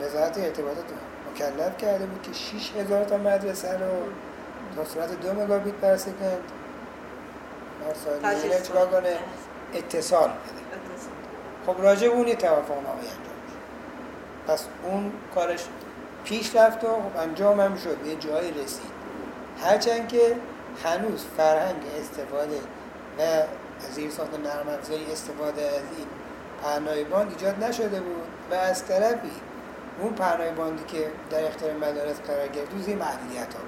وزارت 0.00 0.38
ارتباطات 0.38 0.84
مکلف 1.32 1.76
کرده 1.76 2.06
بود 2.06 2.22
که 2.22 2.32
6000 2.32 3.04
تا 3.04 3.16
مدرسه 3.16 3.72
رو 3.72 4.02
تا 4.76 4.84
صورت 4.84 5.20
دو 5.20 5.32
مگابیت 5.32 5.74
پر 5.74 5.96
سکند 5.96 6.52
ثانیه 8.04 8.60
چیکار 8.62 8.86
کنه؟ 8.86 9.16
اتصال 9.74 10.28
بده. 10.28 10.66
خب 11.66 11.82
راجع 11.82 12.08
اون 12.08 12.28
یه 12.28 12.36
توافق 12.36 12.74
نامه 12.74 12.88
انجام 12.88 13.12
شد. 13.16 14.52
پس 14.52 14.64
اون 14.82 15.12
کارش 15.34 15.64
پیش 16.24 16.56
رفت 16.56 16.84
و 16.84 16.86
خب 16.86 17.20
انجام 17.20 17.60
هم 17.60 17.76
شد. 17.76 17.96
به 17.96 18.16
جایی 18.16 18.50
رسید. 18.50 18.95
هرچند 19.64 20.08
که 20.08 20.36
هنوز 20.84 21.24
فرهنگ 21.36 21.82
استفاده 22.00 22.60
و 23.18 23.42
زیر 23.94 24.10
ساخت 24.10 24.38
نرم 24.38 24.78
استفاده 25.12 25.62
از 25.62 25.82
این 25.98 26.06
پهنای 26.62 27.04
ایجاد 27.28 27.64
نشده 27.64 28.00
بود 28.00 28.26
و 28.50 28.54
از 28.54 28.86
طرفی 28.86 29.30
اون 30.00 30.12
پهنای 30.12 30.50
باندی 30.50 30.84
که 30.84 31.10
در 31.30 31.44
اختیار 31.44 31.72
مدارس 31.76 32.20
قرار 32.20 32.48
گرفت 32.48 32.72
روزی 32.72 32.94
محدودیت 32.94 33.54
ها 33.54 33.60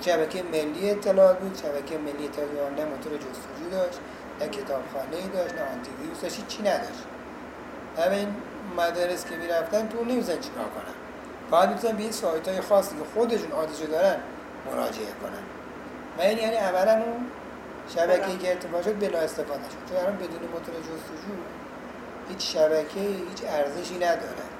شبکه 0.00 0.42
ملی 0.42 0.90
اطلاعات 0.90 1.38
بود 1.38 1.58
شبکه 1.62 1.98
ملی 1.98 2.24
اطلاعات 2.24 2.72
نه 2.78 2.84
موتور 2.84 3.12
جستجو 3.12 3.70
داشت 3.70 3.98
نه 4.40 4.48
کتابخانه 4.48 5.16
ای 5.16 5.28
داشت 5.28 5.54
نه 5.54 5.60
آنتی 5.60 5.90
ویروس 6.02 6.20
داشت 6.20 6.48
چی 6.48 6.62
نداشت. 6.62 7.04
همین 7.98 8.34
مدارس 8.76 9.24
که 9.24 9.36
می‌رفتن 9.36 9.88
تو 9.88 10.04
نمیزن 10.04 10.40
چیکار 10.40 10.64
کنن. 10.64 10.94
فقط 11.50 11.68
می‌تونن 11.68 11.96
به 11.96 12.02
این 12.02 12.12
سایت 12.12 12.48
های 12.48 12.60
خاصی 12.60 12.96
که 12.96 13.04
خودشون 13.14 13.52
آدرسو 13.52 13.86
دارن 13.86 14.16
مراجعه 14.72 15.12
کنن. 15.22 15.44
و 16.18 16.20
این 16.20 16.38
یعنی 16.38 16.56
اولا 16.56 16.92
اون 16.92 17.26
شبکه‌ای 17.88 18.38
که 18.38 18.50
ارتفاع 18.50 18.82
شد 18.82 18.98
بلا 18.98 19.18
استفاده 19.18 19.62
شد. 19.70 19.88
چون 19.88 19.96
الان 19.96 20.16
بدون 20.16 20.48
موتور 20.52 20.74
جستجو 20.74 21.34
هیچ 22.28 22.56
شبکه 22.56 23.00
هیچ 23.00 23.42
ارزشی 23.48 23.96
ندارد. 23.96 24.56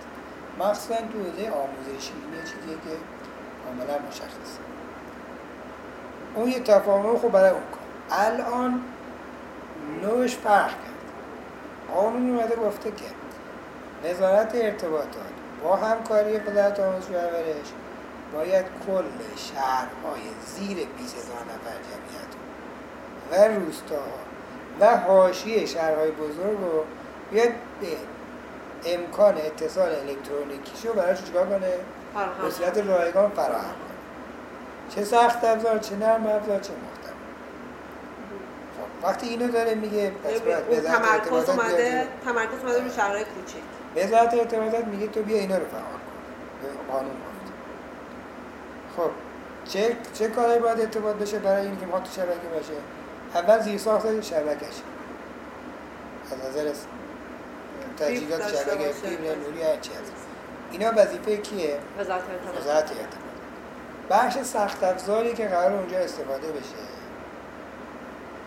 مخصوصا 0.58 0.94
تو 0.94 1.02
حوزه 1.02 1.50
آموزشی. 1.50 2.12
این 2.12 2.42
چیزیه 2.42 2.74
که 2.74 2.96
کاملا 3.64 4.08
مشخصه. 4.08 4.60
اون 6.34 6.48
یه 6.48 6.60
تفاهم 6.60 7.16
خوب 7.16 7.32
برای 7.32 7.50
اون 7.50 7.60
کار. 7.60 8.18
الان 8.18 8.80
نوش 10.02 10.36
فرق 10.36 10.68
کرد. 10.68 10.96
قانون 11.94 12.30
اومده 12.30 12.56
گفته 12.56 12.90
که 12.90 13.04
نظارت 14.10 14.54
ارتباطات 14.54 15.10
با 15.62 15.76
همکاری 15.76 16.36
وزارت 16.36 16.80
آموزش 16.80 17.08
و 17.08 17.12
پرورش 17.12 17.72
باید 18.36 18.66
کل 18.86 19.04
شهرهای 19.36 20.22
زیر 20.46 20.86
20 20.98 21.16
هزار 21.16 21.36
نفر 21.36 21.76
جمعیت 21.88 22.32
و 23.30 23.60
روستاها 23.60 24.00
و 24.80 24.96
حاشیه 24.96 25.66
شهرهای 25.66 26.10
بزرگ 26.10 26.58
رو 26.60 26.84
بیاد 27.30 27.48
به 27.80 27.86
امکان 28.86 29.36
اتصال 29.36 29.88
الکترونیکی 29.88 30.88
رو 30.88 30.94
برای 30.94 31.16
چیکار 31.16 31.46
کنه؟ 31.46 31.72
به 32.42 32.50
صورت 32.50 32.78
رایگان 32.78 33.30
فراهم 33.30 33.62
کنه. 33.62 33.96
چه 34.94 35.04
سخت 35.04 35.44
افزار 35.44 35.78
چه 35.78 35.96
نرم 35.96 36.26
افزار 36.26 36.60
چه 36.60 36.72
محتوا 36.72 37.16
خب 38.76 39.06
وقتی 39.06 39.28
اینو 39.28 39.48
داره 39.48 39.74
میگه 39.74 40.10
پس 40.10 40.40
باید 40.40 40.82
تمرکز 40.82 41.50
اومده 41.50 42.06
تمرکز 42.24 42.64
اومده 42.64 42.84
رو 42.84 42.90
شهرهای 42.90 43.24
کوچیک 43.24 43.62
وزارت 43.96 44.34
ارتباطات 44.34 44.84
میگه 44.84 45.06
تو 45.06 45.22
بیا 45.22 45.36
اینا 45.36 45.56
رو 45.56 45.64
فعال 45.64 45.82
کن. 45.82 46.00
به 46.62 46.92
قانون. 46.92 47.16
خب 48.96 49.10
چه 49.64 49.96
چه 50.14 50.28
کاری 50.28 50.58
باید 50.58 50.80
ارتباط 50.80 51.16
بشه 51.16 51.38
برای 51.38 51.66
اینکه 51.66 51.86
ما 51.86 52.00
تو 52.00 52.10
شبکه 52.12 52.48
باشه؟ 52.54 52.72
اول 53.34 53.60
زیر 53.60 53.78
ساخت 53.78 54.20
شبکش 54.20 54.74
از 56.32 56.50
نظر 56.50 56.72
تجهیزات 57.98 58.48
شبکه. 58.48 58.92
فیبر 58.92 59.34
نوری 59.34 59.62
هرچی 59.62 59.90
هست. 59.90 60.12
اینا 60.70 60.92
وظیفه 60.96 61.36
کیه؟ 61.36 61.78
وزارت 61.98 62.22
ارتباطات 62.30 62.60
وزارت 62.60 62.90
ارتباطات 62.90 63.26
بخش 64.10 64.38
سخت 64.38 64.84
افزاری 64.84 65.34
که 65.34 65.46
قرار 65.48 65.72
اونجا 65.72 65.98
استفاده 65.98 66.48
بشه. 66.48 66.86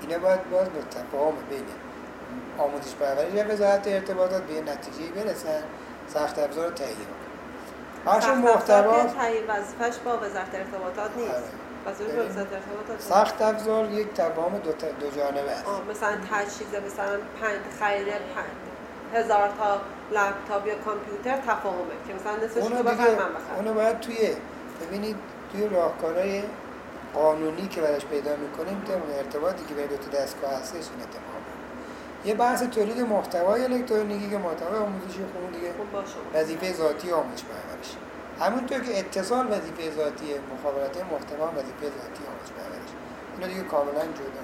اینا 0.01 0.19
باید 0.19 0.49
باز 0.49 0.69
به 0.69 0.79
تفاهم 0.81 1.33
بین 1.49 1.63
آموزش 2.57 2.95
پرورش 2.95 3.51
وزارت 3.53 3.87
ارتباطات 3.87 4.43
به 4.43 4.61
نتیجه 4.61 5.11
برسن. 5.15 5.63
سخت 6.13 6.39
افزار 6.39 6.69
تهیه 6.69 6.95
بخش 8.17 8.27
محتوا 8.27 9.03
تعیین 9.03 9.43
وظیفهش 9.47 9.95
با 10.05 10.17
وزارت 10.17 10.55
ارتباطات 10.55 11.11
نیست. 11.17 11.31
آره. 11.31 11.93
وزارت 12.29 12.53
ارتباطات 12.53 13.01
سخت 13.01 13.41
افزار 13.41 13.85
یک 13.91 14.13
تفاهم 14.13 14.57
دو, 14.57 14.71
ت- 14.71 14.99
دو 14.99 15.09
جانبه 15.17 15.51
است. 15.51 15.65
مثلا 15.91 16.11
تجهیز 16.31 16.67
مثلا 16.87 17.17
پنج 17.41 17.59
خرید 17.79 18.07
پنج 18.07 18.55
هزار 19.13 19.47
تا 19.59 19.81
لپتاپ 20.11 20.67
یا 20.67 20.75
کامپیوتر 20.75 21.37
تفاهمه 21.37 21.95
که 22.07 22.13
مثلا 22.13 22.45
نصفش 22.45 22.57
اونو 22.61 22.77
تو 22.77 22.83
بخر 22.83 22.93
دیگه 22.95 23.09
من 23.09 23.15
بخرم. 23.15 23.55
اونو 23.55 23.73
باید 23.73 23.99
توی 23.99 24.17
ببینید 24.81 25.15
توی 25.51 25.67
راهکارهای 25.69 26.43
قانونی 27.13 27.67
که 27.67 27.81
براش 27.81 28.05
پیدا 28.05 28.35
می‌کنیم 28.35 28.81
طبق 28.87 29.17
ارتباطی 29.17 29.65
که 29.65 29.73
بین 29.73 29.85
دو 29.87 29.97
تا 29.97 30.17
دستگاه 30.23 30.51
هستش 30.53 30.73
این 30.75 31.01
اتفاق. 31.01 31.41
یه 32.25 32.33
بحث 32.33 32.63
تولید 32.63 32.99
محتوای 32.99 33.63
الکترونیکی 33.63 34.29
که 34.29 34.37
محتوای 34.37 34.79
آموزشی 34.79 35.19
خون 35.33 35.51
دیگه. 35.51 35.73
خوب 35.77 35.91
باشه. 35.91 36.15
وظیفه 36.33 36.73
ذاتی 36.73 37.11
آموزش 37.11 37.43
پرورش. 37.43 37.89
همونطور 38.39 38.79
که 38.79 38.99
اتصال 38.99 39.47
وظیفه 39.47 39.95
ذاتی 39.95 40.25
مخابرات 40.53 40.97
محتوا 40.97 41.47
وظیفه 41.47 41.85
ذاتی 41.85 42.23
آموزش 42.29 42.51
پرورش. 42.57 42.89
اینا 43.35 43.47
دیگه 43.47 43.61
کاملا 43.61 44.01
جدا. 44.01 44.43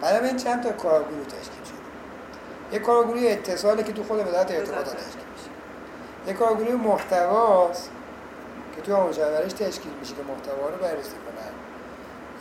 برای 0.00 0.28
این 0.28 0.36
چند 0.36 0.62
تا 0.62 0.72
کارگروه 0.72 1.24
تشکیل 1.24 1.64
شده. 1.64 1.80
یه 2.72 2.78
کارگروه 2.78 3.20
اتصاله 3.24 3.82
که 3.82 3.92
تو 3.92 4.02
خود 4.04 4.18
وزارت 4.18 4.50
ارتباطات. 4.50 4.96
تشکیل 4.96 5.28
میشه 5.34 5.50
یه 6.26 6.32
کارگروه 6.32 6.74
محتواست 6.74 7.90
که 8.76 8.82
تو 8.82 8.96
آموزش 8.96 9.18
پرورش 9.18 9.52
تشکیل 9.52 9.92
میشه 10.00 10.14
که 10.14 10.22
محتوا 10.22 10.68
رو 10.68 10.76
بررسی 10.82 11.10
کنن. 11.10 11.52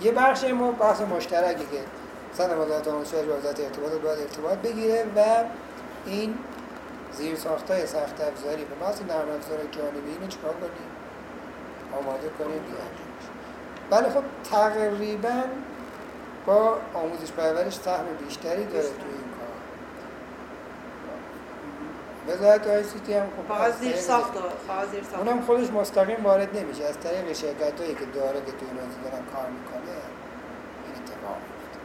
یه 0.01 0.11
بخش 0.11 0.43
ما 0.43 0.71
بحث 0.71 1.01
مشترکه 1.01 1.59
که 1.59 1.79
مثلا 2.33 2.61
وزارت 2.65 2.87
آموزش 2.87 3.13
پرورش 3.13 3.27
و 3.27 3.37
وزارت 3.37 3.59
ارتباطات 3.59 4.01
باید 4.01 4.19
ارتباط 4.19 4.57
بگیره 4.57 5.05
و 5.15 5.19
این 6.05 6.37
زیر 7.13 7.35
ساختای 7.35 7.85
سخت 7.87 8.21
افزاری 8.21 8.65
به 8.65 8.85
محض 8.85 9.01
نرم 9.01 9.29
افزار 9.37 9.57
جانبی 9.71 10.11
اینو 10.11 10.27
چیکار 10.27 10.53
کنیم 10.53 10.89
آماده 12.01 12.29
کنیم 12.39 12.61
بشه. 13.19 13.29
بله 13.89 14.09
خب 14.09 14.23
تقریبا 14.51 15.43
با 16.45 16.77
آموزش 16.93 17.31
پرورش 17.31 17.73
سهم 17.75 18.05
بیشتری 18.25 18.65
داره. 18.65 18.83
توی 18.83 19.11
این 19.11 19.29
کار 19.39 19.49
وزارت 22.35 22.67
آی 22.67 22.83
سی 22.83 22.99
تی 22.99 23.13
هم 23.13 23.25
خب 23.25 23.53
فقط 23.55 23.61
از 23.61 23.79
زیر 23.79 23.95
ساخت 23.95 24.33
اونم 25.17 25.41
خودش 25.41 25.69
مستقیم 25.69 26.23
وارد 26.25 26.57
نمیشه 26.57 26.85
از 26.85 26.99
طریق 26.99 27.33
شرکت 27.33 27.81
هایی 27.81 27.95
که 27.95 28.05
داره 28.05 28.39
که 28.45 28.51
توی 28.51 28.67
این 28.69 28.77
دارن 29.03 29.23
کار 29.33 29.45
می‌کنه 29.49 29.91
این 30.85 30.95
اتفاق 31.03 31.37
میفته 31.49 31.79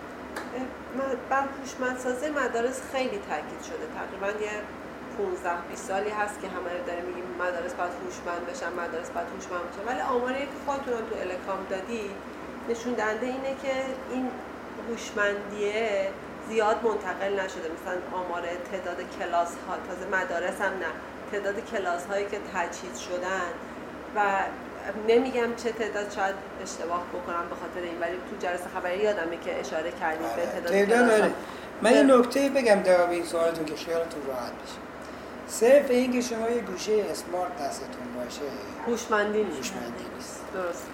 من- 0.59 0.84
بر 1.31 1.45
هوشمندسازی 1.61 2.29
مدارس 2.31 2.81
خیلی 2.93 3.19
تاکید 3.29 3.63
شده. 3.69 3.87
تقریبا 3.99 4.45
یه 4.45 4.51
15 5.19 5.51
20 5.69 5.85
سالی 5.89 6.11
هست 6.11 6.41
که 6.41 6.49
همه 6.49 6.71
داره 6.87 7.03
میگیم 7.03 7.25
مدارس 7.39 7.75
باید 7.75 7.93
هوشمند 8.05 8.47
بشن 8.47 8.73
مدارس 8.73 9.11
باید 9.11 9.27
هوشمند 9.35 9.65
بشن. 9.71 9.85
ولی 9.87 10.01
آماری 10.01 10.41
که 10.41 10.59
خودتون 10.67 10.95
تو 11.11 11.15
الکام 11.21 11.67
دادی 11.71 12.11
نشون 12.69 12.93
دهنده 12.93 13.27
اینه 13.27 13.55
که 13.63 13.75
این 14.13 14.31
هوشمندیه 14.89 16.11
زیاد 16.49 16.79
منتقل 16.85 17.33
نشده. 17.41 17.69
مثلا 17.77 18.19
آمار 18.21 18.43
تعداد 18.71 18.99
کلاس 19.19 19.53
ها 19.69 19.75
تازه 19.89 20.07
مدارس 20.17 20.61
هم 20.61 20.73
نه 20.85 20.93
تعداد 21.33 21.71
کلاس 21.71 22.07
هایی 22.07 22.25
که 22.25 22.39
تجهیز 22.55 22.99
شدن 22.99 23.51
و 24.17 24.21
نمیگم 25.09 25.55
چه 25.57 25.73
تعداد 25.73 26.11
شاید 26.11 26.35
اشتباه 26.63 27.03
بکنم 27.15 27.49
به 27.51 27.55
خاطر 27.55 27.81
این 27.81 28.01
ولی 28.01 28.17
تو 28.31 28.47
جلسه 28.47 28.65
خبری 28.75 28.99
یادمه 28.99 29.37
که 29.45 29.61
اشاره 29.61 29.93
کردیم 30.01 30.27
به 30.37 30.47
تعداد 30.47 30.73
کلاس‌ها. 30.73 31.19
داره 31.19 31.33
من 31.83 31.93
یه 31.93 32.03
نکته 32.03 32.49
بگم 32.49 32.81
در 32.83 33.11
این 33.11 33.25
سوالتون 33.25 33.65
که 33.65 33.77
خیالتون 33.77 34.23
راحت 34.27 34.53
بشه. 34.53 34.79
صرف 35.49 35.91
این 35.91 36.13
که 36.13 36.21
شما 36.21 36.51
یه 36.51 36.61
گوشه 36.61 37.05
اسمارت 37.11 37.63
دستتون 37.63 38.07
باشه 38.15 38.41
هوشمندی 38.87 39.45
نیست. 39.45 39.57
هوشمندی 39.57 40.05
نیست. 40.17 40.41
درست. 40.55 40.87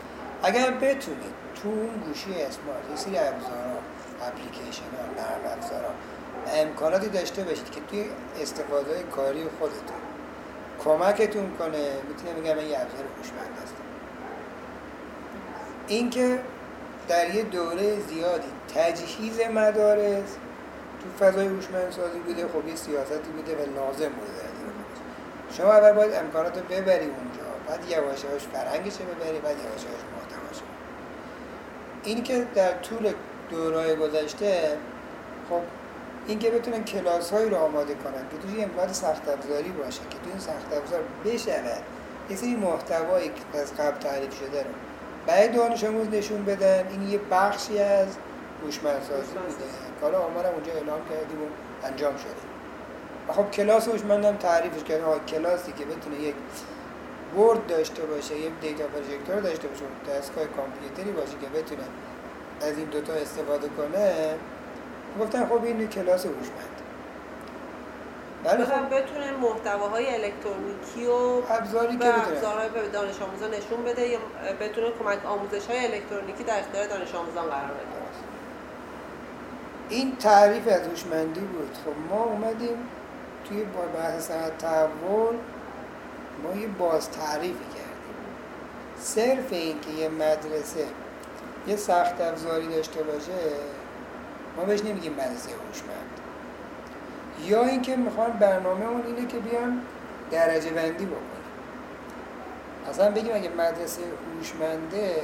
اگر 0.42 0.70
بتونید 0.70 1.35
تو 1.62 1.68
اون 1.68 2.02
گوشی 2.06 2.30
اسمارت 2.30 2.90
یه 2.90 2.97
سری 2.97 3.18
ابزارها 3.18 3.78
اپلیکیشن 4.23 4.82
ها 4.82 5.23
نرم 5.23 5.59
افزارها 5.59 5.90
و 6.47 6.50
امکاناتی 6.54 7.09
داشته 7.09 7.42
باشید 7.42 7.70
که 7.70 7.80
توی 7.90 8.04
استفاده 8.42 9.02
کاری 9.16 9.44
خودتون 9.59 10.00
کمکتون 10.85 11.57
کنه 11.59 11.89
می‌تونم 12.09 12.35
بگم 12.35 12.55
من 12.57 12.71
یه 12.71 12.79
ابزار 12.81 13.05
هوشمند 13.19 13.59
هستم 13.63 13.85
اینکه 15.87 16.41
در 17.09 17.35
یه 17.35 17.43
دوره 17.43 18.01
زیادی 18.01 18.49
تجهیز 18.75 19.41
مدارس 19.41 20.37
تو 21.01 21.25
فضای 21.25 21.47
هوشمندسازی 21.47 22.19
بوده 22.19 22.49
خب 22.49 22.69
یه 22.69 22.77
سیاستی 22.77 23.31
بوده 23.37 23.55
و 23.55 23.59
لازم 23.59 24.09
بوده. 24.09 24.51
شما 25.57 25.73
اول 25.73 25.93
باید 25.93 26.15
امکانات 26.15 26.59
رو 26.59 26.63
ببری 26.65 27.05
اونجا 27.05 27.43
بعد 27.69 27.81
یواش 27.91 28.25
یواش 28.25 28.43
فرهنگش 28.43 28.93
رو 28.93 29.07
ببری 29.07 29.39
بعد 29.39 29.57
یواش 29.57 29.83
یواش 29.83 30.03
محتواش. 30.17 30.63
این 32.05 32.23
که 32.23 32.47
در 32.55 32.73
طول 32.73 33.13
دورهای 33.51 33.97
گذشته 33.97 34.77
خب 35.51 35.61
این 36.27 36.39
که 36.39 36.50
بتونن 36.50 36.85
کلاس 36.85 37.33
هایی 37.33 37.50
رو 37.50 37.57
آماده 37.57 37.95
کنن 37.95 38.29
که 38.31 38.37
توش 38.43 38.59
یه 38.59 38.65
امکانات 38.65 38.93
سخت 38.93 39.29
افزاری 39.29 39.71
باشه 39.71 40.00
که 40.11 40.19
تو 40.19 40.31
این 40.31 40.39
سخت 40.39 40.73
افزار 40.83 41.00
بشود 41.25 41.83
یه 42.31 42.37
سری 42.37 42.57
محتوایی 42.57 43.29
که 43.29 43.59
از 43.59 43.75
قبل 43.75 43.99
تعریف 43.99 44.39
شده 44.39 44.62
رو 44.62 44.71
برای 45.27 45.49
دانش 45.49 45.85
آموز 45.85 46.09
نشون 46.09 46.45
بدن. 46.45 46.89
این 46.91 47.09
یه 47.09 47.21
بخشی 47.31 47.79
از 47.79 48.09
هوشمندسازی. 48.65 49.33
بوده. 49.33 49.65
کار 50.00 50.15
آمارم 50.15 50.55
اونجا 50.55 50.73
اعلام 50.73 51.00
کردیم 51.11 51.43
و 51.43 51.47
انجام 51.87 52.17
شده. 52.17 52.31
و 53.29 53.33
خب 53.33 53.50
کلاس 53.50 53.89
هوشمندم 53.89 54.37
تعریفش 54.37 54.91
آقا 54.91 55.19
کلاسی 55.19 55.73
که 55.73 55.85
بتونه 55.85 56.21
یک 56.21 56.35
ورد 57.39 57.67
داشته 57.67 58.03
باشه 58.03 58.37
یک 58.37 58.53
دیتا 58.61 58.85
پروژکتور 58.85 59.41
داشته 59.41 59.69
باشه 59.69 59.83
دستگاه 60.11 60.45
کامپیوتری 60.45 61.12
باشه 61.12 61.33
که 61.41 61.47
بتونه 61.59 61.83
از 62.61 62.79
این 62.79 62.87
دوتا 62.87 63.12
استفاده 63.12 63.69
کنه 63.69 64.35
گفتن 65.21 65.47
خب 65.47 65.64
این 65.64 65.88
کلاس 65.88 66.26
هوشمند. 66.26 66.81
مثلا 68.45 68.64
خب 68.64 68.97
بتونه 68.97 69.33
محتواهای 69.33 70.14
الکترونیکی 70.14 71.07
و 71.07 71.43
ابزاری 71.50 71.97
که 71.99 72.29
ابزارهای 72.29 72.69
به 72.69 72.88
دانش 72.88 73.23
آموزان 73.23 73.50
نشون 73.50 73.85
بده 73.85 74.09
یا 74.09 74.19
بتونه 74.61 74.90
کمک 74.90 75.26
آموزش 75.26 75.67
های 75.67 75.87
الکترونیکی 75.87 76.45
در 76.45 76.59
اختیار 76.59 76.87
دانش 76.87 77.14
آموزان 77.14 77.45
قرار 77.45 77.71
بده 77.71 78.00
این 79.88 80.17
تعریف 80.17 80.69
از 80.69 80.87
هوشمندی 80.87 81.40
بود. 81.40 81.76
خب 81.85 82.14
ما 82.14 82.25
اومدیم 82.25 82.88
توی 83.49 83.64
بحث 83.95 84.31
تحول 84.59 85.37
ما 86.43 86.61
یه 86.61 86.67
باز 86.67 87.11
تعریفی 87.11 87.64
کردیم. 87.64 87.90
صرف 89.00 89.52
این 89.52 89.81
که 89.81 89.90
یه 89.90 90.09
مدرسه 90.09 90.85
یه 91.67 91.76
سخت 91.76 92.21
افزاری 92.21 92.69
داشته 92.69 93.02
باشه 93.02 93.33
ما 94.61 94.67
بهش 94.67 94.85
نمیگیم 94.85 95.12
مدرسه 95.12 95.50
هوشمند. 95.50 96.11
یا 97.45 97.64
اینکه 97.64 97.97
می‌خوان 97.97 98.31
برنامه 98.31 98.87
اون 98.87 99.07
اینه 99.07 99.26
که 99.26 99.38
بیان 99.38 99.83
درجه 100.31 100.71
بندی 100.71 101.05
بکنن. 101.07 101.21
اصلا 102.90 103.11
بگیم 103.11 103.35
اگه 103.35 103.49
مدرسه 103.49 104.02
هوشمنده 104.38 105.17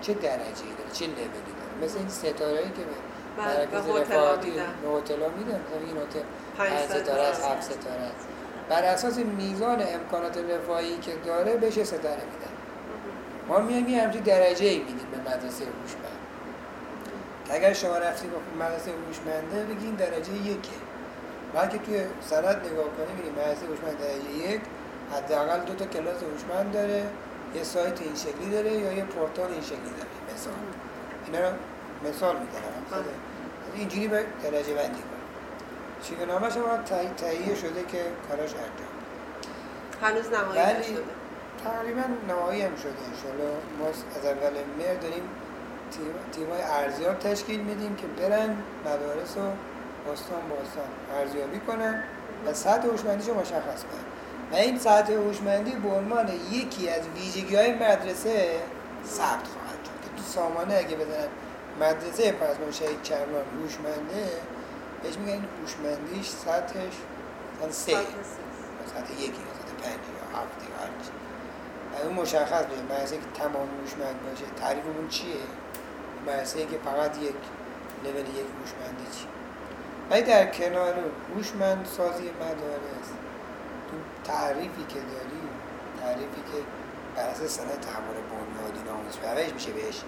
چه 0.00 0.14
درجه 0.14 0.36
داره 0.78 0.90
چه 0.92 1.06
لولی 1.06 1.16
داره؟ 1.16 1.84
مثل 1.84 1.98
این 1.98 2.08
ستارهایی 2.08 2.68
که 2.68 2.82
به 2.82 2.94
بله، 3.38 3.66
مراکز 3.66 4.44
میدن. 4.44 4.66
به 4.82 4.88
هتل‌ها 4.98 5.28
میدن. 5.28 5.60
مثلا 5.60 5.86
این 5.86 5.96
هتل 5.96 6.20
پنج 6.58 6.84
ستاره 6.84 7.02
ستاره 7.02 7.22
است. 7.22 7.42
است. 7.42 7.50
هفت 7.50 7.62
ستاره 7.62 8.00
است. 8.00 8.26
بر 8.68 8.82
اساس 8.82 9.18
میزان 9.18 9.82
امکانات 9.94 10.38
رفاهی 10.38 10.98
که 10.98 11.12
داره 11.26 11.56
بهش 11.56 11.82
ستاره 11.82 12.22
میدن. 12.32 12.52
ما 13.48 13.58
میایم 13.58 13.88
یه 13.88 14.02
همچین 14.02 14.22
درجه 14.22 14.66
ای 14.66 14.78
میدیم 14.78 15.06
به 15.12 15.18
مدرسه 15.30 15.64
هوشمند. 15.64 16.21
اگر 17.50 17.72
شما 17.72 17.98
رفتی 17.98 18.28
با 18.28 18.64
مدرسه 18.64 18.90
هوشمنده 18.90 19.64
بگی 19.64 19.86
این 19.86 19.94
درجه 19.94 20.32
یکه. 20.32 20.68
بعد 21.54 21.70
که 21.70 21.78
توی 21.78 22.00
سند 22.20 22.44
نگاه 22.44 22.84
کنی 22.84 23.12
میگی 23.16 23.30
مدرسه 23.30 23.66
هوشمند 23.66 23.98
درجه 23.98 24.52
یک 24.52 24.60
حداقل 25.12 25.60
دو 25.60 25.74
تا 25.74 25.86
کلاس 25.86 26.22
هوشمند 26.22 26.72
داره 26.72 27.06
یه 27.54 27.62
سایت 27.62 28.02
این 28.02 28.14
شکلی 28.14 28.50
داره 28.50 28.72
یا 28.72 28.92
یه 28.92 29.04
پورتال 29.04 29.50
این 29.50 29.62
شکلی 29.62 29.78
داره. 29.78 30.34
مثال. 30.34 30.52
اینا 31.26 31.48
رو 31.48 31.54
مثال 32.08 32.36
می‌زنم. 32.36 32.82
بله. 32.90 33.04
اینجوری 33.74 34.08
به 34.08 34.24
درجه 34.42 34.74
بندی 34.74 35.02
کن. 35.02 35.22
چیگنامه 36.02 36.50
شما 36.50 36.76
تهیه 37.16 37.54
شده 37.54 37.82
که 37.88 38.02
کاراش 38.28 38.50
انجام 38.54 38.92
هنوز 40.02 40.30
نهایی 40.30 40.60
ولی 40.60 40.78
نشده 40.78 41.02
تقریبا 41.64 42.02
نهایی 42.28 42.62
هم 42.62 42.76
شده 42.76 42.92
انشالله 43.12 43.56
ما 43.78 43.88
از 43.88 44.26
اول 44.26 44.52
مهر 44.78 44.94
داریم 44.94 45.22
تیمای 46.32 46.62
ارزیاب 46.62 47.18
تشکیل 47.18 47.60
میدیم 47.60 47.96
که 47.96 48.06
برن 48.06 48.56
مدارس 48.80 49.36
رو 49.36 49.42
استان 50.12 50.48
با 50.50 50.56
استان 50.56 51.18
ارزیابی 51.18 51.58
کنن 51.58 52.02
و 52.46 52.54
سطح 52.54 52.86
هوشمندیش 52.86 53.28
رو 53.28 53.34
مشخص 53.34 53.82
کنن. 53.82 54.04
و 54.52 54.54
این 54.54 54.78
سطح 54.78 55.12
هوشمندی 55.12 55.70
به 55.70 55.88
عنوان 55.88 56.28
یکی 56.50 56.88
از 56.88 57.02
ویژگی 57.14 57.56
های 57.56 57.74
مدرسه 57.74 58.50
ثبت 59.06 59.46
خواهد 59.48 59.80
شد. 59.84 60.00
که 60.02 60.16
تو 60.16 60.22
سامانه 60.22 60.74
اگه 60.74 60.96
بزنن 60.96 61.28
مدرسه 61.80 62.32
پزمان 62.32 62.70
شهید 62.72 63.02
کرمان 63.02 63.44
هوشمنده 63.62 64.30
بهش 65.02 65.16
میگن 65.16 65.32
این 65.32 65.44
هوشمندیش 65.60 66.28
سطحش 66.28 66.94
مثلا 67.58 67.72
سه. 67.72 67.92
سطح 67.92 69.12
یکی 69.12 69.24
یا 69.24 69.52
سطح 69.58 69.74
پنج 69.82 69.92
یا 69.92 70.38
هفت 70.38 70.62
یا 70.62 70.76
هر 70.80 70.90
چی. 71.02 71.10
و 71.92 72.06
اون 72.06 72.14
مشخص 72.14 72.64
بشه 72.64 72.82
مدرسه 72.82 73.16
که 73.16 73.22
تمام 73.34 73.68
هوشمند 73.80 74.16
باشه 74.30 74.44
تعریفمون 74.60 75.08
چیه؟ 75.08 75.34
مدرسه 76.26 76.66
که 76.66 76.78
فقط 76.84 77.18
یک 77.18 77.34
لول 78.04 78.20
یک 78.20 78.46
هوشمندی 78.60 79.18
چی؟ 79.18 79.26
ولی 80.10 80.22
در 80.22 80.46
کنار 80.46 80.94
هوشمند 81.34 81.86
سازی 81.86 82.30
مدارس 82.40 83.08
تو 83.90 83.96
تعریفی 84.24 84.84
که 84.88 84.94
داریم 84.94 85.48
تعریفی 86.00 86.42
که 86.52 86.58
بر 87.16 87.28
اساس 87.28 87.56
سند 87.56 87.80
تحول 87.80 88.16
بنیادی 88.30 88.88
ناموز 88.88 89.54
میشه 89.54 89.72
بهش 89.72 90.02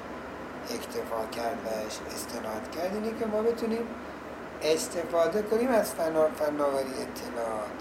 اکتفا 0.71 1.27
کرد 1.33 1.65
بهش 1.65 1.99
استناد 2.15 2.71
کرد 2.77 2.95
اینه 2.95 3.19
که 3.19 3.27
ما 3.27 3.43
بتونیم 3.43 3.87
استفاده 4.63 5.43
کنیم 5.43 5.71
از 5.71 5.95
فناوری 6.39 6.91
اطلاعات 6.91 7.75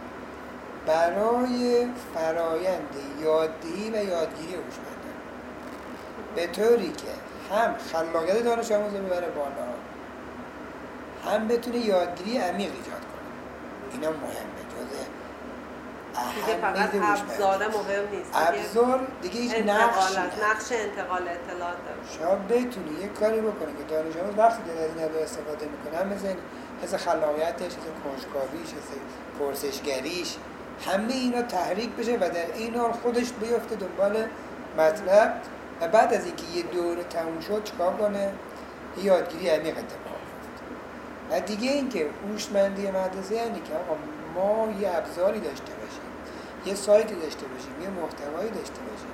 برای 0.88 1.88
فرایند 2.16 2.96
یادگیری 3.22 3.90
و 3.90 4.04
یادگیری 4.04 4.54
هوشمندان. 4.54 5.14
به 6.36 6.48
طوری 6.48 6.92
که 6.92 7.08
هم 7.54 7.76
خلاقیت 7.92 8.44
دانش 8.44 8.72
آموز 8.72 8.94
رو 8.96 9.04
ببره 9.04 9.28
بالا. 9.28 9.74
هم 11.26 11.48
بتونه 11.48 11.78
یادگیری 11.78 12.38
عمیق 12.38 12.72
ایجاد 12.72 13.02
کنه. 13.02 13.92
اینا 13.92 14.10
مهمه. 14.10 14.64
جزء 14.74 15.04
دیگه 16.36 16.58
فقط 16.62 16.90
ابزار 16.96 17.68
مهم 17.68 18.10
نیست. 18.12 18.32
ابزار 18.34 19.08
دیگه 19.22 19.40
هیچ 19.40 19.54
نقش 19.54 20.18
نقش 20.18 20.72
انتقال 20.72 21.22
اطلاعات 21.28 21.78
داره. 21.86 22.18
شما 22.18 22.36
بتونی 22.36 23.02
یه 23.02 23.08
کاری 23.08 23.42
بکنه 23.42 23.72
که 23.78 23.84
دانش 23.90 24.18
آموز 24.18 24.38
وقتی 24.38 24.64
داره 24.68 24.80
از 24.80 24.98
این 24.98 25.24
استفاده 25.24 25.66
می‌کنه 25.66 26.00
هم 26.00 26.08
مثل 26.08 26.34
حس 26.84 26.96
خلاقیتش 26.96 27.66
حس 27.66 27.88
کنجکاویش 28.04 28.68
حس 28.68 28.90
پرسشگریش 29.40 30.36
همه 30.88 31.14
اینا 31.14 31.42
تحریک 31.42 31.90
بشه 31.90 32.16
و 32.16 32.20
در 32.20 32.54
این 32.56 32.76
حال 32.76 32.92
خودش 32.92 33.32
بیفته 33.32 33.76
دنبال 33.76 34.26
مطلب. 34.78 35.42
و 35.82 35.88
بعد 35.88 36.14
از 36.14 36.26
اینکه 36.26 36.44
یه 36.56 36.64
دوره 36.64 37.04
تموم 37.04 37.40
شد 37.40 37.64
چیکار 37.64 37.94
کنه؟ 37.98 38.32
یه 38.98 39.04
یادگیری 39.04 39.50
عمیق 39.50 39.78
اتفاق 39.78 40.14
و 41.32 41.40
دیگه 41.40 41.72
اینکه 41.72 42.08
هوشمندی 42.28 42.92
مدرسه 42.92 43.36
یعنی 43.36 43.60
که 43.60 43.74
آقا 43.74 43.98
ما 44.36 44.72
یه 44.82 44.98
ابزاری 44.98 45.40
داشته 45.40 45.74
باشیم 45.74 46.04
یه 46.66 46.76
سایتی 46.76 47.16
داشته 47.16 47.46
باشیم 47.46 47.82
یه 47.82 47.90
محتوایی 47.90 48.50
داشته 48.50 48.80
باشیم 48.82 49.14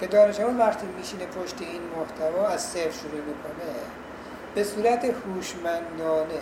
که 0.00 0.06
دانش 0.06 0.40
آموز 0.40 0.60
وقتی 0.60 0.86
میشینه 0.86 1.26
پشت 1.26 1.56
این 1.60 1.82
محتوا 1.96 2.48
از 2.48 2.62
صفر 2.62 2.90
شروع 2.90 3.20
می‌کنه 3.20 3.74
به 4.54 4.64
صورت 4.64 5.04
هوشمندانه 5.04 6.40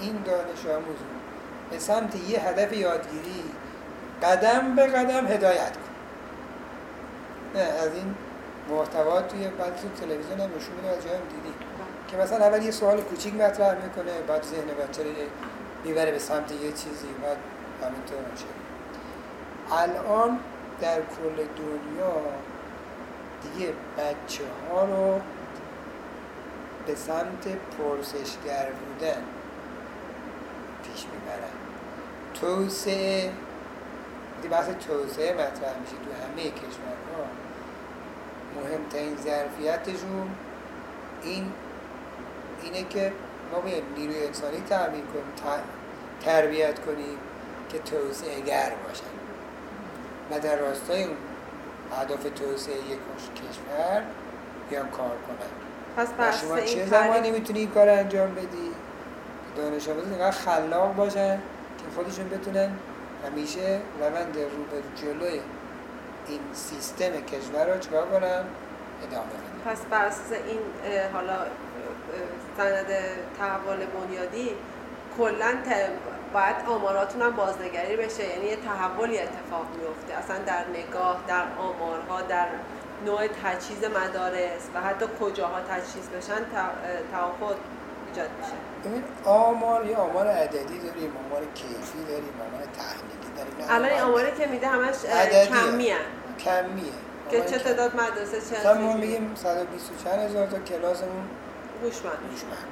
این 0.00 0.22
دانش 0.24 0.66
آموز 0.66 0.96
به 1.70 1.78
سمت 1.78 2.28
یه 2.28 2.40
هدف 2.40 2.72
یادگیری 2.72 3.44
قدم 4.22 4.74
به 4.76 4.86
قدم 4.86 5.26
هدایت 5.26 5.72
کن 5.72 5.94
نه 7.54 7.60
از 7.60 7.94
این 7.94 8.14
محتوا 8.68 9.22
توی 9.22 9.48
بعد 9.48 9.76
تو 9.76 9.88
تلویزیون 9.88 10.40
هم 10.40 10.50
نشون 10.56 10.74
میده 10.76 10.88
از 10.88 11.04
جایم 11.04 11.20
دیدی. 11.20 11.54
که 12.08 12.16
مثلا 12.16 12.46
اول 12.46 12.62
یه 12.62 12.70
سوال 12.70 13.00
کوچیک 13.00 13.34
مطرح 13.34 13.84
می‌کنه 13.84 14.20
بعد 14.28 14.42
ذهن 14.42 14.66
بچه 14.66 15.04
می‌بره 15.84 16.10
به 16.10 16.18
سمت 16.18 16.52
یه 16.52 16.72
چیزی 16.72 17.06
بعد 17.22 17.36
همینطور 17.82 18.18
میشه. 18.32 18.44
الان 19.72 20.38
در 20.80 20.96
کل 21.00 21.36
دنیا 21.36 22.12
دیگه 23.42 23.72
بچه 23.98 24.44
ها 24.70 24.84
رو 24.84 25.20
به 26.86 26.94
سمت 26.94 27.48
پرسشگر 27.78 28.68
بودن 28.70 29.22
پیش 30.84 31.06
می‌برن. 31.06 31.54
توسعه 32.34 33.30
بحث 34.50 34.66
توسعه 34.66 35.34
مطرح 35.34 35.78
میشه 35.80 35.92
تو 35.92 36.10
همه 36.24 36.50
کشورها. 36.50 37.24
مهمترین 38.56 39.16
ظرفیتشون 39.16 40.30
این 41.22 41.52
اینه 42.62 42.88
که 42.88 43.12
ما 43.52 43.60
باید 43.60 43.84
نیروی 43.96 44.26
انسانی 44.26 44.60
تربیت 44.68 45.04
کنیم 45.12 45.62
تربیت 46.24 46.80
کنیم 46.80 47.18
که 47.68 47.78
توسعه 47.78 48.40
گر 48.40 48.72
باشن 48.88 49.04
و 50.30 50.40
در 50.40 50.56
راستای 50.56 51.04
اون 51.04 51.16
هدف 52.00 52.22
توسعه 52.22 52.74
یک 52.74 52.98
کشور 53.36 54.02
بیان 54.70 54.88
کار 54.88 55.08
کنن. 55.08 56.06
پس 56.18 56.40
شما 56.40 56.60
چه 56.60 56.86
زمانی 56.86 57.30
می‌تونی 57.30 57.58
این 57.58 57.70
کار 57.70 57.88
انجام 57.88 58.34
بدی؟ 58.34 58.70
دانش 59.56 59.88
آموز 59.88 60.04
اینقدر 60.04 60.30
خلاق 60.30 60.94
باشن 60.94 61.36
که 61.78 61.84
خودشون 61.94 62.28
بتونن 62.28 62.70
همیشه 63.26 63.80
روند 64.00 64.36
رو 64.36 64.64
به 64.70 65.02
جلوی 65.02 65.40
این 66.28 66.40
سیستم 66.52 67.20
کشور 67.20 67.74
رو 67.74 67.80
چکار 67.80 68.06
کنن 68.06 68.44
ادامه 69.02 69.26
بدن 69.26 69.72
پس 69.72 69.80
بر 69.90 70.10
این 70.46 70.60
حالا 71.12 71.36
سند 72.56 72.86
تحول 73.38 73.76
بنیادی 73.76 74.50
کلا 75.18 75.54
باید 76.34 76.56
آماراتون 76.68 77.22
هم 77.22 77.30
بازنگری 77.30 77.96
بشه. 77.96 78.28
یعنی 78.28 78.46
یه 78.46 78.56
تحولی 78.56 79.18
اتفاق 79.18 79.66
میفته. 79.78 80.14
اصلا 80.14 80.38
در 80.38 80.64
نگاه 80.68 81.20
در 81.28 81.44
آمارها 81.58 82.22
در 82.22 82.46
نوع 83.06 83.26
تجهیز 83.26 83.84
مدارس 83.84 84.62
و 84.74 84.80
حتی 84.80 85.06
کجاها 85.20 85.60
تجهیز 85.60 86.08
بشن 86.08 86.44
توافق 87.12 87.56
ایجاد 88.14 88.30
میشه. 88.40 88.52
ببین 88.84 89.04
آمار 89.24 89.86
یه 89.86 89.96
آمار 89.96 90.26
عددی 90.26 90.78
داریم 90.78 91.12
آمار 91.26 91.42
کیفی 91.54 92.04
داریم 92.08 92.34
آمار 92.46 92.62
تحلیلی 92.78 93.30
داریم. 93.36 93.70
الان 93.70 93.90
این 93.90 94.00
آماری 94.00 94.32
که 94.38 94.46
میده 94.46 94.68
همش 94.68 94.94
کمیه. 95.48 95.96
کمیه. 96.38 96.92
که 97.30 97.40
چه 97.40 97.58
تعداد 97.58 97.96
مدرسه 97.96 98.40
چه 98.50 98.60
مثلا 98.60 98.74
ما 98.80 98.92
میگیم 98.92 99.34
120 99.34 99.90
چند 100.04 100.18
هزار 100.18 100.46
تا 100.46 100.58
کلاسمون 100.58 101.24
هوشمند. 101.82 102.18
هوشمند. 102.30 102.68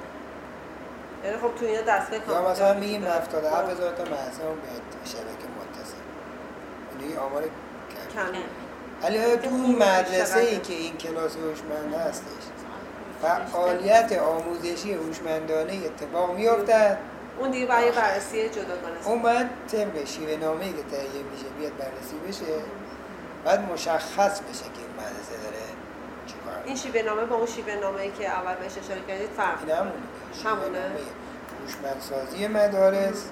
یعنی 1.23 1.37
خب 1.37 1.55
تو 1.59 1.65
اینا 1.65 1.81
دستگاه 1.81 2.35
یا 2.35 2.49
مثلا 2.51 2.73
میگیم 2.73 3.05
77 3.05 3.69
هزار 3.69 3.91
تا 3.91 4.03
مدرسه 4.03 4.43
به 4.43 5.09
شبکه 5.09 5.47
متصل. 5.59 5.97
یعنی 7.01 7.17
آمار 7.17 7.43
کمی 8.13 8.43
ولی 9.03 9.37
تو 9.37 9.49
اون 9.49 9.75
مدرسه. 9.75 10.39
ای 10.39 10.57
که 10.57 10.73
این 10.73 10.97
کلاس 10.97 11.35
هوشمند 11.35 11.93
هستش 11.93 12.43
فعالیت 13.23 14.11
آموزشی 14.11 14.93
هوشمندانه 14.93 15.73
اتفاق 15.85 16.35
میافتد. 16.35 16.97
اون 17.39 17.51
دیگه 17.51 17.65
برای 17.65 17.91
بررسی 17.91 18.49
جداگانه 18.49 19.07
اون 19.07 19.21
باید 19.21 19.47
طبق 19.71 20.05
شیوه 20.05 20.35
نامه 20.35 20.65
که 20.65 20.83
تهیه 20.91 21.23
میشه 21.31 21.45
بیاد 21.59 21.77
بررسی 21.77 22.15
بشه. 22.27 22.53
بعد 23.45 23.71
مشخص 23.71 24.39
بشه 24.39 24.63
که 24.63 24.79
این 24.79 24.93
مدرسه 24.97 25.43
داره 25.43 25.63
چیکار 26.27 26.63
این 26.65 26.75
شیوه 26.75 27.01
نامه 27.01 27.25
با 27.25 27.35
اون 27.35 27.45
شیوه 27.45 27.75
نامه 27.75 28.11
که 28.11 28.29
اول 28.29 28.55
بهش 28.55 28.77
اشاره 28.77 29.01
کردید 29.07 29.29
فرق 29.37 29.59
این 29.59 29.75
همونه. 29.75 29.91
همونه. 30.45 30.91
هوشمندسازی 31.61 32.47
مدارس 32.47 33.25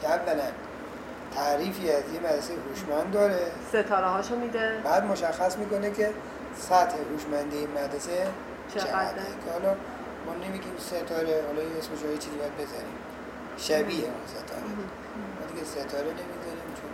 که 0.00 0.08
اولا 0.08 0.42
تعریفی 1.34 1.90
از 1.90 2.02
یه 2.14 2.20
مدرسه 2.20 2.54
هوشمند 2.68 3.12
داره. 3.12 3.46
ستاره 3.68 4.06
هاشو 4.06 4.36
میده. 4.36 4.80
بعد 4.84 5.04
مشخص 5.04 5.56
می‌کنه 5.56 5.90
که 5.90 6.10
سطح 6.58 6.96
هوشمندی 7.12 7.58
این 7.58 7.70
مدرسه 7.70 8.26
چقدره؟ 8.80 9.26
که 9.44 9.50
حالا 9.52 9.74
ما 10.26 10.34
نمیگیم 10.44 10.74
ستاره 10.78 11.42
حالا 11.46 11.62
یه 11.62 11.78
اسمش 11.78 12.02
یه 12.10 12.18
چیزی 12.18 12.36
باید 12.36 12.54
بذاریم. 12.56 12.98
شبیه 13.58 14.04
اون 14.04 14.26
ستاره 14.26 14.62
ما 15.40 15.46
دیگه 15.52 15.64
ستاره 15.64 16.10
نمی‌ذاریم 16.20 16.70
چون 16.78 16.90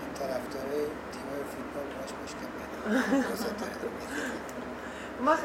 این 0.00 0.12
طرفدار 0.18 0.68
تیمای 1.12 1.42
فوتبال 1.52 1.86
باش 2.00 2.10
مشکل 2.24 2.46
ما 5.24 5.36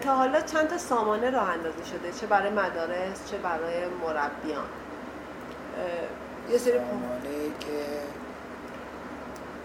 تا 0.00 0.16
حالا 0.16 0.40
چند 0.40 0.68
تا 0.68 0.78
سامانه 0.78 1.30
راه 1.30 1.48
اندازی 1.50 1.84
شده؟ 1.84 2.12
چه 2.20 2.26
برای 2.26 2.50
مدارس 2.50 3.30
چه 3.30 3.38
برای 3.38 3.86
مربیان؟ 3.86 4.66
یه 6.50 6.58
سری 6.58 6.72
سامانه 6.72 7.48
که 7.60 7.76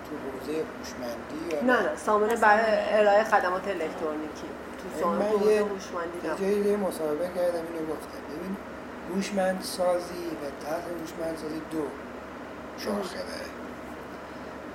تو 0.05 0.15
حوزه 0.15 0.51
هوشمندی 0.51 1.65
نه 1.65 1.89
نه 1.89 1.95
سامانه 1.95 2.35
برای 2.35 2.63
ارائه 2.67 3.23
خدمات 3.23 3.67
الکترونیکی. 3.67 4.49
تو 4.79 5.01
سامانه 5.01 5.25
حوزه 5.25 5.59
هوشمندی 5.59 6.43
نه 6.43 6.67
یه 6.67 6.77
مصاحبه 6.77 7.27
کردم 7.35 7.63
اینو 7.73 7.83
گفتم. 7.93 8.21
ببین 8.31 8.57
هوشمند 9.09 9.61
سازی 9.61 10.25
و 10.41 10.65
تحت 10.65 10.83
هوشمند 11.01 11.37
سازی 11.37 11.61
دو 11.71 11.83
شاخه 12.77 13.17
داره 13.17 13.49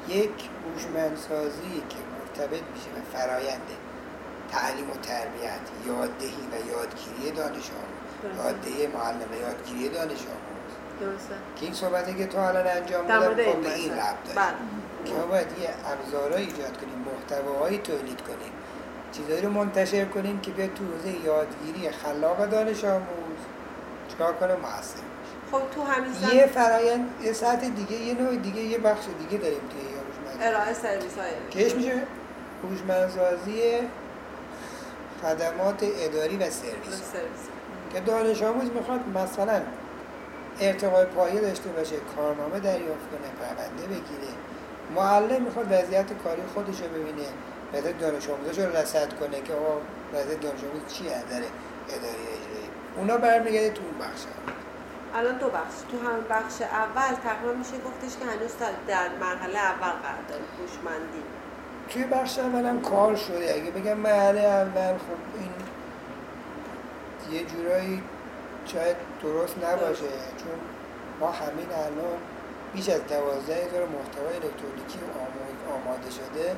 یک 0.09 0.38
هوشمند 0.64 1.17
سازی 1.17 1.75
که 1.88 1.97
مرتبط 2.14 2.62
میشه 2.75 2.90
به 2.95 3.19
فرایند 3.19 3.69
تعلیم 4.53 4.90
و 4.90 4.95
تربیت 4.95 5.64
یاددهی 5.87 6.45
و 6.53 6.57
یادگیری 6.73 7.31
دانش 7.37 7.71
آموز. 7.81 8.37
یاددهی 8.37 8.87
معلم 8.87 9.31
و 9.33 9.37
یادگیری 9.40 9.88
دانش 9.88 10.23
آموز. 10.37 10.55
درسته. 11.01 11.35
که 11.57 11.67
این 11.67 11.75
صحبتی 11.75 12.14
که 12.14 12.27
تو 12.27 12.38
الان 12.38 12.67
انجام 12.67 13.07
دادم 13.07 13.29
خب 13.29 13.61
به 13.61 13.75
این. 13.75 13.93
ربط 13.93 14.25
داشت 14.25 14.38
بله. 14.38 14.55
که 15.05 15.12
ما 15.14 15.27
باید 15.27 15.47
یه 15.62 15.71
ابزارهایی 15.93 16.47
ایجاد 16.47 16.77
کنیم 16.77 17.05
محتواهایی 17.14 17.79
تولید 17.79 18.21
کنیم. 18.21 18.53
چیزایی 19.16 19.42
رو 19.42 19.50
منتشر 19.50 20.05
کنیم 20.05 20.40
که 20.40 20.50
بیاد 20.50 20.74
تو 20.74 20.85
حوزه 20.85 21.09
یادگیری 21.24 21.90
خلاق 21.90 22.50
دانش 22.50 22.85
آموز. 22.85 23.38
چکار 24.09 24.33
کنه 24.33 24.55
موثر 24.55 24.98
خب 25.53 25.61
تو 25.74 25.83
همین 25.83 26.12
یه 26.33 26.46
فرایند 26.46 27.11
یه 27.22 27.33
سطح 27.33 27.68
دیگه 27.68 27.96
یه 27.96 28.14
نوع 28.14 28.37
دیگه 28.37 28.61
یه 28.61 28.79
بخش 28.79 29.05
دیگه 29.18 29.42
داریم 29.42 29.61
توی 29.70 29.81
هوشمندی 29.81 30.48
ارائه 30.48 30.72
سرویس 30.72 31.18
های 31.18 31.31
که 31.50 31.66
اسمش 31.66 31.77
میشه؟ 31.77 32.03
هوشمندسازی 32.62 33.62
خدمات 35.22 35.85
اداری 36.00 36.37
و 36.37 36.50
سرویس. 36.50 37.03
که 37.92 38.00
دانش 38.00 38.42
آموز 38.42 38.70
می‌خواد 38.70 39.00
مثلا 39.14 39.61
ارتقای 40.61 41.05
پایه 41.05 41.40
داشته 41.40 41.68
باشه 41.68 41.96
کارنامه 42.16 42.61
دریافت 42.61 43.07
کنه 43.11 43.29
پرونده 43.40 43.83
بگیره. 43.83 44.33
معلم 44.94 45.42
می‌خواد 45.42 45.66
وضعیت 45.66 46.07
کاری 46.24 46.42
خودش 46.55 46.81
رو 46.81 46.88
ببینه. 46.88 47.29
وضعیت 47.79 47.99
دانش 47.99 48.29
آموزش 48.29 48.59
رو 48.59 48.77
رصد 48.77 49.13
کنه 49.21 49.41
که 49.41 49.53
آقا 49.53 49.81
وضعیت 50.15 50.41
دانش 50.41 50.61
آموز 50.65 50.93
چی 50.95 51.09
از 51.09 51.25
نظر 51.27 51.37
اداری 51.89 52.25
اجرایی. 52.37 52.69
اونا 52.97 53.17
برمیگرده 53.17 53.71
تو 53.71 53.81
اون 53.83 53.99
بخش 54.09 54.21
الان 55.15 55.39
دو 55.39 55.47
بخش. 55.49 55.75
تو 55.91 55.99
همون 56.09 56.25
بخش 56.31 56.63
اول 56.63 57.15
تقریبا 57.25 57.53
میشه 57.59 57.71
گفتش 57.71 58.19
که 58.19 58.25
هنوز 58.27 58.51
در 58.89 59.09
مرحله 59.21 59.59
اول 59.59 59.91
قرار 60.03 60.23
داره 60.29 60.43
هوشمندی. 60.59 61.23
توی 61.89 62.05
بخش 62.05 62.39
اول 62.39 62.65
هم 62.67 62.81
کار 62.83 63.17
شده. 63.17 63.55
اگه 63.55 63.71
بگم 63.71 63.95
مرحله 63.99 64.41
اول 64.41 64.99
خب 64.99 65.39
این 65.41 65.51
یه 67.39 67.45
جورایی 67.45 68.03
شاید 68.67 68.97
درست 69.23 69.55
نباشه 69.59 70.03
چون 70.37 70.59
ما 71.21 71.31
همین 71.31 71.67
الان 71.73 72.19
بیش 72.75 72.89
از 72.89 73.07
دوازده 73.07 73.55
هزار 73.55 73.83
محتوای 73.89 74.35
الکترونیکی 74.35 74.99
آماد- 75.19 75.83
آماده 75.83 76.11
شده. 76.11 76.57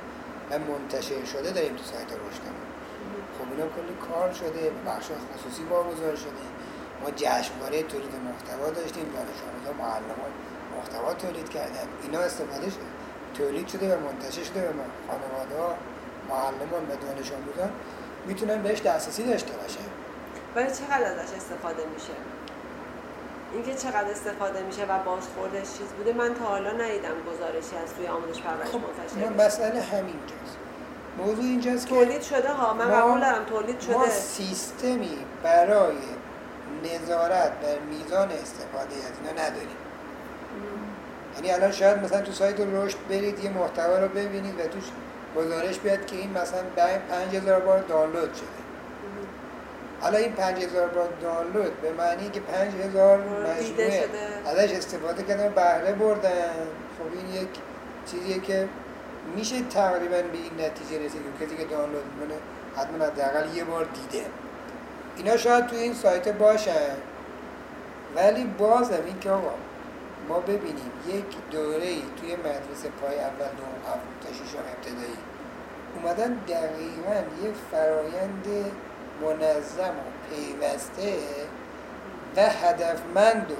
و 0.50 0.58
منتشر 0.58 1.24
شده 1.24 1.50
داریم 1.50 1.76
تو 1.76 1.84
سایت 1.84 2.10
رشدمون. 2.26 2.66
خب 3.38 3.50
اینا 3.50 3.66
کلی 3.76 3.96
کار 4.08 4.32
شده 4.32 4.70
بخش 4.86 5.06
خصوصی 5.34 5.62
واگذار 5.64 6.16
شده. 6.16 6.44
ما 7.02 7.10
جشنواره 7.10 7.82
تولید 7.82 8.14
محتوا 8.28 8.70
داشتیم 8.70 9.04
دانش 9.04 9.40
آموزان 9.48 9.76
معلمان 9.78 10.32
محتوا 10.76 11.14
تولید 11.14 11.48
کردن. 11.48 11.88
اینا 12.02 12.20
استفاده 12.20 12.70
شده. 12.70 12.90
تولید 13.34 13.68
شده 13.68 13.96
و 13.96 14.00
منتشر 14.00 14.44
شده 14.44 14.68
و 14.68 14.72
خانواده 15.08 15.76
معلمان 16.28 16.82
و 16.90 16.96
دانش 17.06 17.32
آموزان 17.32 17.70
می‌تونن 18.26 18.62
بهش 18.62 18.80
دسترسی 18.82 19.24
داشته 19.24 19.52
باشن. 19.52 19.88
ولی 20.54 20.70
چقدر 20.70 21.04
ازش 21.04 21.34
استفاده 21.34 21.82
میشه؟ 21.94 22.12
اینکه 23.56 23.74
چقدر 23.74 24.10
استفاده 24.10 24.62
میشه 24.62 24.82
و 24.84 24.98
بازخوردش 25.04 25.66
چیز 25.78 25.86
بوده 25.98 26.12
من 26.12 26.34
تا 26.34 26.44
حالا 26.44 26.72
ندیدم 26.72 27.14
گزارشی 27.32 27.76
از 27.84 27.94
توی 27.96 28.06
آموزش 28.06 28.40
پرورش 28.42 28.68
خب 28.68 28.74
منتشر 28.80 29.32
بشه. 29.36 29.46
مسئله 29.46 29.80
همینجاست 29.80 30.56
موضوع 31.18 31.44
اینجاست 31.44 31.86
که 31.86 31.94
تولید 31.94 32.22
شده 32.22 32.52
ها 32.52 32.74
من 32.74 32.86
ما- 32.88 32.94
قبول 32.96 33.20
دارم 33.20 33.44
تولید 33.44 33.76
ما 33.92 34.02
شده 34.04 34.10
سیستمی 34.10 35.18
برای 35.42 35.96
نظارت 36.84 37.52
بر 37.52 37.78
میزان 37.90 38.30
استفاده 38.30 38.94
از 38.96 39.12
اینا 39.20 39.42
نداریم. 39.42 39.76
یعنی 41.34 41.50
الان 41.52 41.72
شاید 41.72 41.98
مثلا 41.98 42.20
تو 42.22 42.32
سایت 42.32 42.56
رشد 42.60 42.96
برید 43.08 43.44
یه 43.44 43.50
محتوا 43.50 43.98
رو 43.98 44.08
ببینید 44.08 44.60
و 44.60 44.62
توش 44.68 44.84
گزارش 45.36 45.78
بیاد 45.78 46.06
که 46.06 46.16
این 46.16 46.30
مثلا 46.32 46.62
5000 47.08 47.60
بار 47.60 47.78
دانلود 47.80 48.34
شده. 48.34 48.55
حالا 50.06 50.18
این 50.18 50.32
5000 50.32 50.88
بار 50.88 51.08
دانلود 51.22 51.80
به 51.82 51.92
معنی 51.92 52.30
که 52.30 52.40
5000 52.40 53.18
دیده 53.58 53.86
مجموعه. 53.86 54.08
ازش 54.46 54.72
استفاده 54.72 55.22
کردن 55.22 55.48
بهره 55.48 55.92
بردن. 55.92 56.50
خب 56.98 57.18
این 57.18 57.42
یک 57.42 57.48
چیزیه 58.10 58.40
که 58.40 58.68
میشه 59.36 59.62
تقریبا 59.62 60.16
به 60.16 60.38
این 60.38 60.66
نتیجه 60.66 61.06
رسید. 61.06 61.20
که 61.38 61.46
کسی 61.46 61.56
که 61.56 61.64
دانلود 61.64 62.04
می‌کنه 62.20 62.38
حتما 62.76 63.04
حداقل 63.04 63.56
یه 63.56 63.64
بار 63.64 63.84
دیده. 63.84 64.26
اینا 65.16 65.36
شاید 65.36 65.66
تو 65.66 65.76
این 65.76 65.94
سایت 65.94 66.28
باشن 66.28 66.96
ولی 68.16 68.44
بازم 68.44 69.04
این 69.06 69.18
که 69.20 69.30
آقا 69.30 69.54
ما 70.28 70.40
ببینیم 70.40 70.90
یک 71.08 71.50
دوره 71.50 71.86
ای 71.86 72.02
توی 72.20 72.36
مدرسه 72.36 72.88
پای 73.00 73.20
اول 73.20 73.48
دوم 73.56 73.92
هفت 73.92 74.26
تا 74.26 74.32
ششم 74.32 74.58
ابتدایی 74.58 75.18
اومدن 75.94 76.32
دقیقا 76.34 77.44
یه 77.44 77.52
فرایند 77.70 78.46
منظم 79.22 79.90
و 79.90 80.34
پیوسته 80.34 81.18
و 82.36 82.40
هدفمند 82.40 83.50
و 83.50 83.54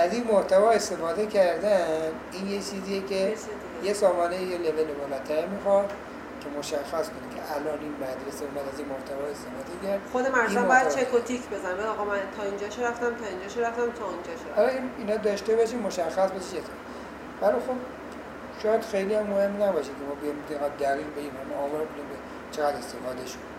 از 0.00 0.12
این 0.12 0.24
محتوا 0.32 0.70
استفاده 0.70 1.26
کردن 1.26 1.86
این 2.32 2.48
یه 2.48 2.58
چیزیه 2.58 3.02
که 3.06 3.34
یه 3.82 3.92
سامانه 3.92 4.42
یه 4.42 4.58
لول 4.58 4.84
بالاتر 4.94 5.46
می‌خواد 5.46 5.92
که 6.40 6.46
مشخص 6.58 7.06
کنه 7.08 7.28
که 7.36 7.54
الان 7.54 7.78
این 7.80 7.92
مدرسه 7.92 8.44
اومد 8.44 8.72
از 8.72 8.78
این 8.78 8.88
محتوا 8.88 9.24
استفاده 9.30 9.86
کرد. 9.86 10.00
خود 10.12 10.26
مرزا 10.26 10.62
باید. 10.62 10.88
چک 10.88 11.14
و 11.14 11.18
تیک 11.20 11.48
بزنه. 11.48 11.74
بگه 11.74 11.86
آقا 11.86 12.04
من 12.04 12.18
تا 12.36 12.42
اینجاشو 12.42 12.82
رفتم 12.82 13.14
تا 13.16 13.26
اینجاشو 13.26 13.60
رفتم 13.60 13.90
تا 13.98 14.04
اونجاشو 14.04 14.48
رفتم. 14.50 14.62
آره 14.62 14.72
این- 14.72 14.90
اینا 14.98 15.16
داشته 15.16 15.56
باشیم 15.56 15.78
مشخص 15.78 16.30
باشه 16.30 16.46
چطور 16.46 16.74
ولی 17.42 17.52
خب 17.52 17.76
شاید 18.62 18.82
خیلی 18.82 19.14
هم 19.14 19.26
مهم 19.26 19.62
نباشه 19.62 19.88
که 19.88 20.04
ما 20.08 20.14
بیایم 20.20 20.36
دقیق 20.50 20.90
دقیق 20.92 21.06
بگیم 21.16 21.32
ما 21.50 21.68
کنیم 21.68 21.86
به 22.10 22.16
چقدر 22.56 22.76
استفاده 22.76 23.26
شد. 23.26 23.57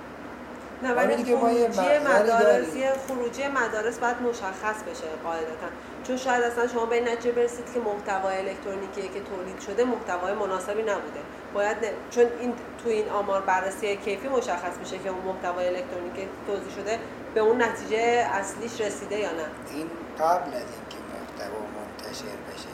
نه 0.84 0.94
ولی 0.94 1.14
یه 1.32 1.38
خروجی 1.38 1.98
مدارس. 2.08 2.76
یه 2.76 2.92
خروجی 3.08 3.48
مدارس 3.48 3.98
باید 4.00 4.22
مشخص 4.22 4.84
بشه 4.84 5.08
قاعدتا. 5.24 5.68
چون 6.08 6.18
شاید 6.18 6.44
اصلا 6.44 6.68
شما 6.68 6.86
به 6.86 7.00
نتیجه 7.02 7.32
برسید 7.32 7.74
که 7.74 7.80
محتوای 7.80 8.38
الکترونیکی 8.38 9.02
که 9.02 9.22
تولید 9.22 9.60
شده 9.60 9.84
محتوای 9.84 10.34
مناسبی 10.34 10.82
نبوده. 10.82 11.20
باید 11.54 11.78
نه- 11.86 11.94
چون 12.12 12.26
این 12.40 12.54
تو 12.84 12.90
این 12.90 13.10
آمار 13.10 13.42
بررسی 13.42 13.96
کیفی 13.98 14.28
مشخص 14.28 14.78
میشه 14.80 14.98
که 14.98 15.10
اون 15.10 15.22
محتوای 15.26 15.68
الکترونیکی 15.68 16.28
توضیح 16.48 16.76
شده 16.76 17.00
به 17.34 17.40
اون 17.40 17.62
نتیجه 17.62 17.98
اصلیش 18.34 18.82
رسیده 18.82 19.20
یا 19.20 19.32
نه. 19.32 19.46
این 19.74 19.88
قبل 20.20 20.48
از 20.54 20.68
اینکه 20.76 20.98
محتوا 21.14 21.60
منتشر 21.80 22.24
بشه 22.54 22.74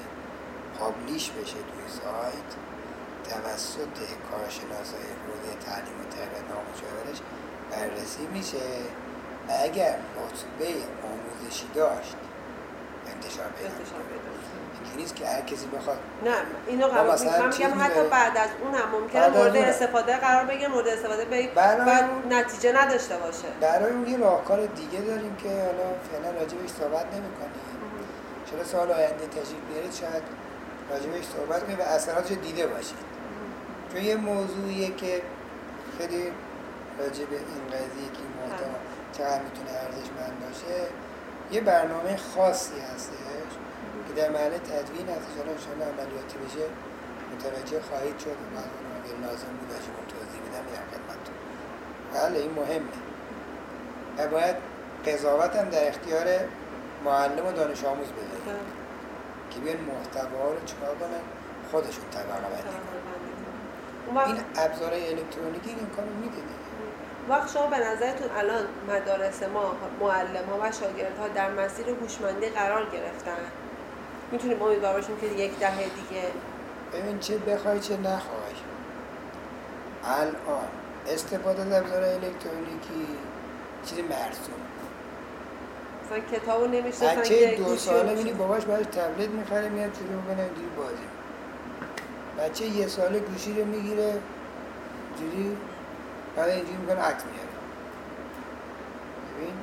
پابلیش 0.80 1.30
بشه 1.32 1.54
توی 1.54 1.88
سایت 1.88 2.52
توسط 3.30 3.98
کارشناسای 4.32 5.08
حوزه 5.26 5.56
تعلیم 5.66 5.98
و 6.02 6.16
تربیت 6.16 6.46
بررسی 7.72 8.28
میشه. 8.34 8.58
و 9.48 9.52
اگر 9.64 9.96
رتبه 10.16 10.74
آموزشی 11.04 11.68
داشت 11.76 12.16
انتشار 13.08 13.46
پیدا 13.58 13.70
نیست 14.98 15.16
که 15.16 15.28
هر 15.28 15.42
کسی 15.42 15.66
بخواد. 15.68 15.98
نه 16.26 16.32
اینو 16.68 16.88
قبول 16.88 17.12
مثلا 17.14 17.48
میگم 17.48 17.82
حتی. 17.84 18.10
بعد 18.12 18.38
از 18.38 18.50
اون 18.64 18.74
هم 18.76 18.90
ممکنه 19.00 19.28
مورد 19.30 19.56
استفاده 19.56 20.18
قرار 20.18 20.46
بگیره 20.46 20.68
مورد 20.68 20.88
استفاده 20.88 21.26
بعد 21.56 22.10
اون- 22.10 22.34
نتیجه 22.34 22.72
نداشته 22.82 23.18
باشه. 23.18 23.48
برای 23.62 23.92
اون 23.92 24.08
یه 24.08 24.18
راهکار 24.18 24.66
دیگه 24.66 25.00
داریم 25.00 25.36
که 25.36 25.50
حالا 25.50 25.88
فعلا 26.12 26.40
راجبش 26.40 26.70
صحبت 26.80 27.06
نمی‌کنیم. 27.06 27.66
چرا 28.52 28.64
سال 28.64 28.92
آینده 28.92 29.28
تشریف 29.28 29.60
بیارید 29.74 29.94
شاید 29.94 30.24
راجبش 30.90 31.26
صحبت 31.38 31.64
کنیم 31.64 31.80
و 31.80 31.82
اثراتش 31.82 32.32
دیده 32.32 32.68
باشید 32.68 32.98
چون 33.94 34.02
یه 34.04 34.16
موضوعیه 34.16 34.96
که 34.96 35.22
خیلی 35.98 36.32
راجب 37.00 37.30
این 37.32 37.64
قضیه 37.74 38.08
که 38.16 38.22
این 38.26 38.34
محتوا 38.40 38.78
چقدر 39.16 39.42
می‌تونه 39.48 39.72
ارزشمند 39.84 40.36
باشه. 40.44 40.76
یه 41.52 41.62
برنامه 41.62 42.18
خاصی 42.18 42.80
هستش 42.80 43.52
که 44.08 44.14
در 44.22 44.30
محل 44.30 44.58
تدوین 44.58 45.08
هستش. 45.16 45.34
حالا 45.38 45.52
انشاءالله 45.52 45.86
عملیاتی 45.94 46.38
بشه. 46.44 46.66
متوجه 47.34 47.82
خواهید 47.90 48.20
شد. 48.20 48.38
و 48.44 48.46
بعد 48.56 48.72
اون 49.12 49.22
لازم 49.26 49.54
بود 49.58 49.70
راجب 49.74 49.96
توضیح 50.14 50.40
میدم 50.46 50.64
میدم 50.68 50.86
خدمتتون. 50.92 51.38
بله 52.14 52.40
این 52.40 52.54
مهمه. 52.60 52.96
و 54.18 54.28
باید 54.28 54.56
قضاوت 55.08 55.56
هم 55.56 55.70
در 55.70 55.88
اختیار 55.88 56.26
معلم 57.06 57.46
و 57.48 57.52
دانش 57.52 57.84
آموز 57.84 58.08
بذاریم. 58.08 58.60
که 59.52 59.60
بیان 59.60 59.78
محتوا 59.78 60.44
رو 60.54 60.66
چیکار 60.66 60.96
کنن؟ 60.96 61.24
خودشون 61.72 62.06
طبقه 62.12 62.48
بندی 62.54 62.64
کنن. 62.64 63.06
اون 64.08 64.18
این 64.18 64.38
ابزارهای 64.58 65.10
الکترونیکی 65.14 65.70
این 65.70 65.90
کارو 65.96 66.14
میده 66.22 66.36
دیگه 66.36 66.65
وقت 67.30 67.54
شما 67.54 67.68
به 67.68 67.78
نظرتون 67.78 68.30
الان 68.38 68.66
مدارس 68.90 69.44
ما 69.44 69.76
معلم 70.00 70.46
ها 70.50 70.58
و 70.62 70.72
شاگرد 70.72 71.18
ها 71.20 71.28
در 71.28 71.52
مسیر 71.52 71.86
هوشمندی 71.90 72.50
قرار 72.50 72.86
گرفتن؟ 72.86 73.38
می‌تونیم 74.32 74.62
امیدوار 74.62 74.94
باشیم 74.94 75.18
که 75.18 75.28
یک 75.28 75.60
دهه 75.60 75.84
دیگه. 75.84 76.24
ببین 76.94 77.20
چه 77.20 77.38
بخوای 77.38 77.80
چه 77.80 77.98
نخوای. 77.98 78.56
الان 80.04 80.36
استفاده 81.08 81.62
از 81.62 81.72
ابزارهای 81.72 82.14
الکترونیکی 82.14 83.08
چیز 83.86 84.00
مرسوم. 84.00 84.62
مثلا 86.06 86.20
کتاب 86.40 86.62
رو 86.62 86.68
نمی‌شناسن 86.68 87.22
بچه 87.22 87.56
دو 87.56 87.76
ساله 87.76 88.02
رو 88.02 88.18
می‌بینی 88.18 88.34
باباش 88.34 88.66
براش 88.66 88.86
تبلت 88.86 89.30
می‌خره 89.30 89.70
میاد 89.70 89.94
شروع 89.94 90.22
می‌کنه 90.22 90.44
اینجوری 90.44 90.68
بازی. 90.78 91.08
بچه 92.40 92.66
یه 92.66 92.88
ساله 92.88 93.20
گوشی 93.20 93.62
رو 93.62 93.66
می‌گیره 93.66 94.14
جوری 95.20 95.58
بعد 96.36 96.50
اینجوری 96.50 96.78
می‌کنه 96.78 97.02
عکس 97.02 97.24
میاره 97.26 97.50
ببین 99.38 99.54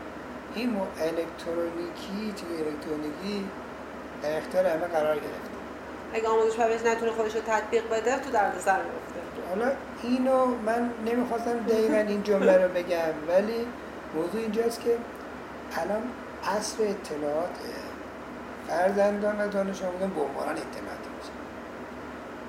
این 0.55 0.71
مو 0.71 0.81
الکترونیکی 1.01 2.35
توی 2.37 2.57
الکترونیکی 2.57 3.49
در 4.23 4.39
اختیار 4.39 4.67
همه 4.67 4.87
قرار 4.87 5.15
گرفته. 5.15 5.53
اگه 6.15 6.29
آموزش 6.29 6.57
پرورش 6.57 6.83
نتونه 6.83 7.11
خودش 7.13 7.35
رو 7.35 7.41
تطبیق 7.41 7.91
بده 7.91 8.19
تو 8.19 8.31
دردسر 8.31 8.77
میفته 8.77 9.21
حالا 9.49 9.73
اینو 10.03 10.47
من 10.47 10.91
نمی‌خواستم 11.07 11.59
دقیقا 11.59 11.97
این 11.97 12.23
جمله 12.23 12.57
رو 12.57 12.69
بگم 12.69 13.13
ولی 13.29 13.67
موضوع 14.15 14.41
اینجاست 14.41 14.81
که 14.81 14.97
الان 15.77 16.03
اصل 16.57 16.83
اطلاعات 16.83 17.57
فرزندان 18.69 19.41
و 19.41 19.49
دانش 19.49 19.83
آموزان 19.83 20.11
بمباران 20.11 20.57
اطلاعاتی 20.57 21.09
میشه. 21.19 21.33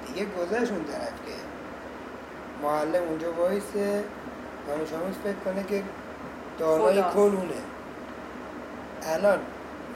دیگه 0.07 0.25
گذشت 0.25 0.71
اون 0.71 0.83
طرف 0.83 1.13
که 1.25 1.33
معلم 2.63 3.03
اونجا 3.09 3.33
وایسه 3.33 4.03
دانش 4.67 4.93
آموز 4.93 5.15
فکر 5.23 5.33
کنه 5.45 5.63
که 5.63 5.83
دارای 6.59 7.01
خداست. 7.01 7.15
کلونه. 7.15 7.61
الان 9.03 9.39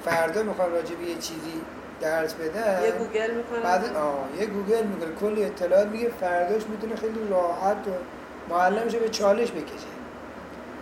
فردا 0.06 0.43
می‌خوام 0.43 0.71
راجع 0.71 0.95
به 0.95 1.03
یه 1.03 1.15
چیزی 1.15 1.62
درس 2.01 2.34
بدم 2.34 2.86
یه 2.86 2.91
گوگل 2.91 3.32
می‌کنه 3.32 3.60
بعد 3.60 3.95
آه 3.95 4.27
یه 4.39 4.45
گوگل 4.45 4.84
می‌کنه. 4.84 5.15
کلی 5.15 5.45
اطلاعات 5.45 5.88
میگه. 5.88 6.10
فرداش 6.10 6.62
می‌تونه 6.67 6.95
خیلی 6.95 7.27
راحت 7.30 7.88
و 7.88 7.91
معلمش 8.53 8.95
به 8.95 9.10
چالش 9.10 9.51
بکشه. 9.51 9.88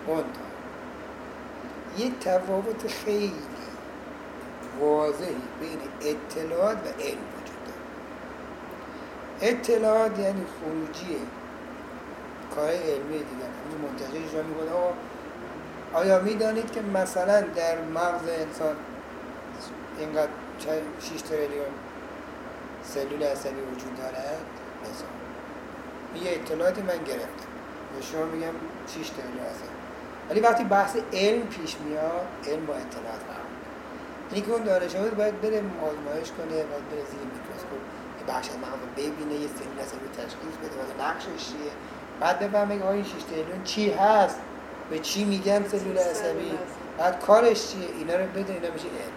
منتها 0.08 0.46
یه 1.98 2.12
تفاوت 2.22 2.88
خیلی 2.88 3.34
واضحی 4.80 5.36
بین 5.60 5.80
اطلاعات 6.02 6.78
و 6.78 7.02
علم 7.02 7.22
وجود 7.36 7.60
داره. 7.66 7.80
اطلاعات 9.42 10.20
یعنی 10.20 10.46
خروجی 10.60 11.18
کار 12.56 12.70
علمی 12.70 13.18
دیگر 13.18 13.52
همین 13.62 13.78
منتشرش 13.88 14.34
رو 14.34 14.44
می‌کنه. 14.44 14.72
آقا 14.72 14.94
آیا 15.94 16.20
می‌دانید 16.20 16.72
که 16.72 16.82
مثلا 16.82 17.42
در 17.42 17.82
مغز 17.82 18.28
انسان 18.28 18.76
اینقدر 20.00 20.30
6 21.00 21.22
تریلیون 21.22 21.66
سلول 22.84 23.24
عصبی 23.24 23.62
وجود 23.62 23.98
دارد 23.98 24.46
مثلا. 24.82 25.08
این 26.14 26.24
یه 26.24 26.32
اطلاعاتی 26.32 26.82
من 26.82 26.98
گرفتم. 26.98 27.50
به 27.96 28.02
شما 28.02 28.26
میگم 28.26 28.56
6 28.88 29.10
تریلیون 29.10 29.46
عصبی. 29.46 29.76
ولی 30.30 30.40
وقتی 30.40 30.64
بحث 30.64 30.98
علم 31.14 31.42
پیش 31.42 31.78
میاد 31.86 32.28
علم 32.48 32.66
با 32.66 32.74
اطلاعات 32.74 33.22
فرق 33.28 33.46
می‌کنه. 33.52 33.76
یعنی 34.32 34.46
که 34.46 34.52
اون 34.52 34.64
دانش 34.64 34.96
آموز 34.96 35.12
باید 35.12 35.42
بره 35.42 35.58
آزمایش 35.58 36.30
کنه 36.38 36.56
باید 36.72 36.86
بره 36.90 37.04
زیر 37.12 37.26
میکروسکوپ 37.36 37.82
یه 38.20 38.26
بخش 38.34 38.50
از 38.50 38.58
مغز 38.58 38.82
ببینه 38.98 39.34
یه 39.34 39.48
سلول 39.48 39.80
عصبی 39.86 40.08
تشخیص 40.18 40.56
بده 40.64 40.76
باید 40.80 41.02
نقشش 41.02 41.46
چیه. 41.48 41.74
بعد 42.20 42.40
بفهمه 42.40 42.80
که 42.80 42.88
این 42.88 43.04
6 43.04 43.10
تریلیون 43.30 43.64
چی 43.64 43.92
هست؟ 43.92 44.40
به 44.90 45.00
چی 45.00 45.24
میگن 45.24 45.64
سلول 45.68 45.98
عصبی؟ 45.98 46.52
بعد 46.98 47.20
کارش 47.20 47.68
چیه؟ 47.68 47.88
اینا 48.00 48.16
رو 48.16 48.26
بده 48.26 48.54
اینا 48.54 48.74
میشه 48.74 48.86
علم 48.88 49.16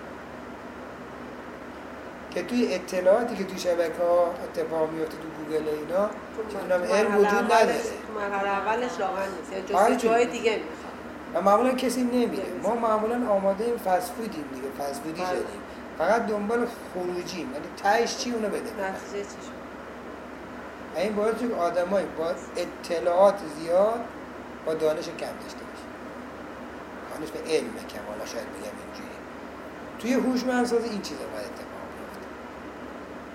که 2.31 2.43
توی 2.43 2.75
اطلاعاتی 2.75 3.37
که 3.37 3.45
توی 3.45 3.59
شبکه 3.59 4.03
ها 4.03 4.35
اتفاق 4.45 4.91
میفته 4.91 5.17
تو 5.17 5.29
گوگل 5.45 5.65
و 5.67 5.71
اینا 5.71 6.11
مرحله 6.69 6.95
علم 6.95 7.17
وجود 7.17 7.53
نداره. 7.53 7.81
مرحله 8.17 8.49
اولش 8.49 8.91
واقعا 9.01 9.25
نیست. 9.27 9.71
یا 9.71 9.79
آره 9.79 9.97
جون. 9.97 10.25
دیگه 10.25 10.53
می‌خواد 10.53 10.65
و 11.35 11.43
معمولا 11.43 11.75
کسی 11.75 12.03
نمیره. 12.03 12.43
ما 12.63 12.75
معمولا 12.75 13.31
آماده 13.31 13.65
این 13.65 13.77
فست 13.77 14.13
فودیم 14.13 14.45
دیگه 14.55 14.69
فست 14.79 15.03
فودی 15.03 15.21
بله. 15.21 15.31
شدیم. 15.31 15.61
فقط 15.99 16.27
دنبال 16.27 16.67
خروجیم. 16.95 17.53
یعنی 17.53 17.67
تهش 17.83 18.17
چی 18.17 18.31
اونو 18.31 18.49
بده 18.49 18.57
نتیجه 18.59 19.23
چی 19.23 19.58
این 20.97 21.15
باعث 21.15 21.41
شد 21.41 21.53
آدمایی 21.53 22.07
با 22.19 22.35
اطلاعات 22.57 23.39
زیاد 23.59 24.01
با 24.67 24.75
دانش 24.75 25.05
کم 25.05 25.27
داشته 25.43 25.65
باشه. 25.69 25.87
دانش 27.15 27.31
به 27.31 27.51
علم 27.51 27.75
کم 27.89 28.01
حالا 28.09 28.27
شاید 28.27 28.47
بگم 28.47 28.77
اینجوری. 28.85 29.19
توی 29.99 30.13
هوشمندسازی 30.13 30.89
این 30.89 31.03
چیزا 31.03 31.25
باید 31.33 31.47
اتفاق 31.47 31.85
بیفته. 31.95 32.27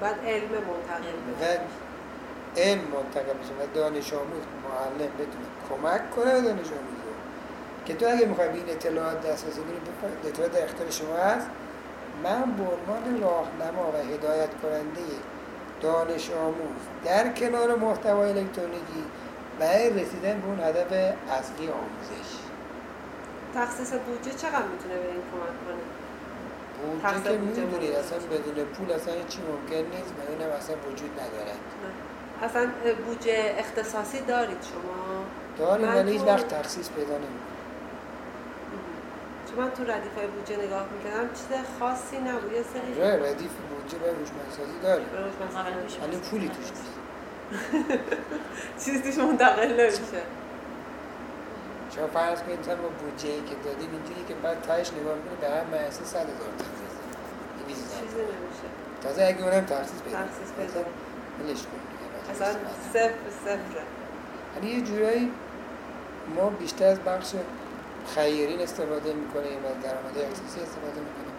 بعد 0.02 0.26
علم 0.26 0.52
منتقل 0.52 1.14
و 1.14 1.36
بشه 1.36 1.60
علم 2.58 2.82
منتقل 2.82 3.34
بشه 3.34 3.54
و 3.54 3.76
دانش 3.76 4.14
آموز 4.14 4.44
معلم 4.64 5.12
بتونه 5.20 5.48
کمک 5.70 6.12
کنه 6.12 6.34
به 6.34 6.42
دانش 6.42 6.68
آموز 6.68 7.00
رو. 7.06 7.14
که 7.86 7.96
تو 7.96 8.06
اگه 8.08 8.26
می‌خوای 8.26 8.48
به 8.48 8.56
این 8.56 8.70
اطلاعات 8.70 9.28
دسترسی 9.28 9.60
کنی 9.62 10.30
اطلاعات 10.30 10.54
در 10.54 10.64
اختیار 10.64 10.90
شما 10.90 11.16
هست 11.16 11.48
من 12.24 12.52
به 12.52 12.64
عنوان 12.64 13.22
راهنما 13.22 13.92
و 13.94 14.14
هدایت 14.14 14.50
کننده 14.62 15.02
دانش 15.84 16.32
آموز. 16.32 16.82
در 17.06 17.30
کنار 17.30 17.76
محتوای 17.76 18.30
الکترونیکی 18.30 19.04
برای 19.60 19.90
رسیدن 19.90 20.40
به 20.40 20.48
اون 20.48 20.60
هدف 20.60 20.92
اصلی 21.32 21.68
آموزش. 21.70 22.30
تخصیص 23.56 23.94
بودجه 23.94 24.32
چقدر 24.38 24.68
می‌تونه 24.74 24.96
به 24.96 25.08
این 25.08 25.24
کمک 25.32 25.56
کنه؟ 25.66 25.84
بودجه 27.12 27.24
که 27.24 27.62
می‌دونید. 27.62 27.96
اصلا 27.96 28.18
بدون 28.18 28.66
پول 28.66 28.92
اصلا 28.92 29.14
هیچی 29.14 29.40
ممکن 29.42 29.76
نیست 29.76 30.14
و 30.18 30.32
اینم 30.32 30.52
اصلا 30.60 30.76
وجود 30.76 31.12
ندارد 31.12 31.60
نه. 31.84 32.46
اصلا 32.46 32.68
بودجه 33.06 33.56
اختصاصی 33.58 34.22
دارید 34.22 34.58
شما؟ 34.62 35.24
داریم 35.58 35.96
ولی 35.96 36.12
هیچ 36.12 36.22
وقت 36.22 36.48
تخصیص 36.48 36.90
پیدا 36.90 37.18
نمی‌کنه 37.18 37.63
چون 39.56 39.64
من 39.64 39.72
تو 39.72 39.84
ردیف 39.84 40.16
های 40.18 40.28
بودجه 40.28 40.58
نگاه 40.66 40.86
می‌کردم 40.94 41.28
چیز 41.34 41.48
خاصی 41.80 42.18
نبود 42.18 42.52
یه 42.52 42.64
سری 42.74 43.02
آره 43.02 43.30
ردیف 43.30 43.52
بودجه 43.70 43.98
برای 43.98 44.16
هوشمندسازی 44.16 44.80
داریم 44.84 45.06
روش 45.06 45.50
مثلا 45.50 46.08
ولی 46.08 46.18
پولی 46.18 46.48
توش 46.50 46.70
نیست 46.70 46.94
چیزی 48.86 49.02
توش 49.02 49.18
منتقل 49.18 49.82
نمیشه 49.82 50.22
شما 51.96 52.08
فرض 52.08 52.42
کنید 52.44 52.60
مثلا 52.60 52.76
با 52.76 52.88
بودجه 52.88 53.30
ای 53.30 53.42
که 53.42 53.56
دادیم 53.66 53.90
اینجوری 53.92 54.24
که 54.28 54.34
بعد 54.34 54.62
تایش 54.62 54.94
نگاه 54.94 55.16
می‌کنید 55.16 55.40
به 55.40 55.50
هر 55.50 55.64
مدرسه 55.64 56.06
100 56.06 56.20
هزار 56.20 56.30
تومان 56.38 56.74
می‌ریزه. 57.68 57.78
200 57.82 57.86
هزار. 57.86 58.02
چیزی 58.02 58.22
نمیشه 58.22 58.68
تازه 59.04 59.24
اگه 59.24 59.44
اونم 59.44 59.66
تخصیص 59.66 60.02
پیدا. 60.02 60.18
تخصیص 60.18 60.52
پیدا 60.58 60.74
کنه. 60.74 60.94
ولش 61.40 61.62
کن 61.62 61.80
دیگه. 61.92 62.32
اصلا. 62.32 62.60
صفر 62.94 63.14
صفره 63.46 63.84
یعنی 64.56 64.76
یه 64.76 64.82
جورایی 64.82 65.32
ما 66.36 66.50
بیشتر 66.50 66.86
از 66.86 67.00
بخش 67.00 67.36
خیرین 68.16 68.62
استفاده 68.62 69.14
می‌کنیم 69.14 69.66
از 69.66 69.84
درآمد 69.84 70.18
اختصاصی 70.18 70.62
استفاده 70.62 71.00
می‌کنیم. 71.00 71.34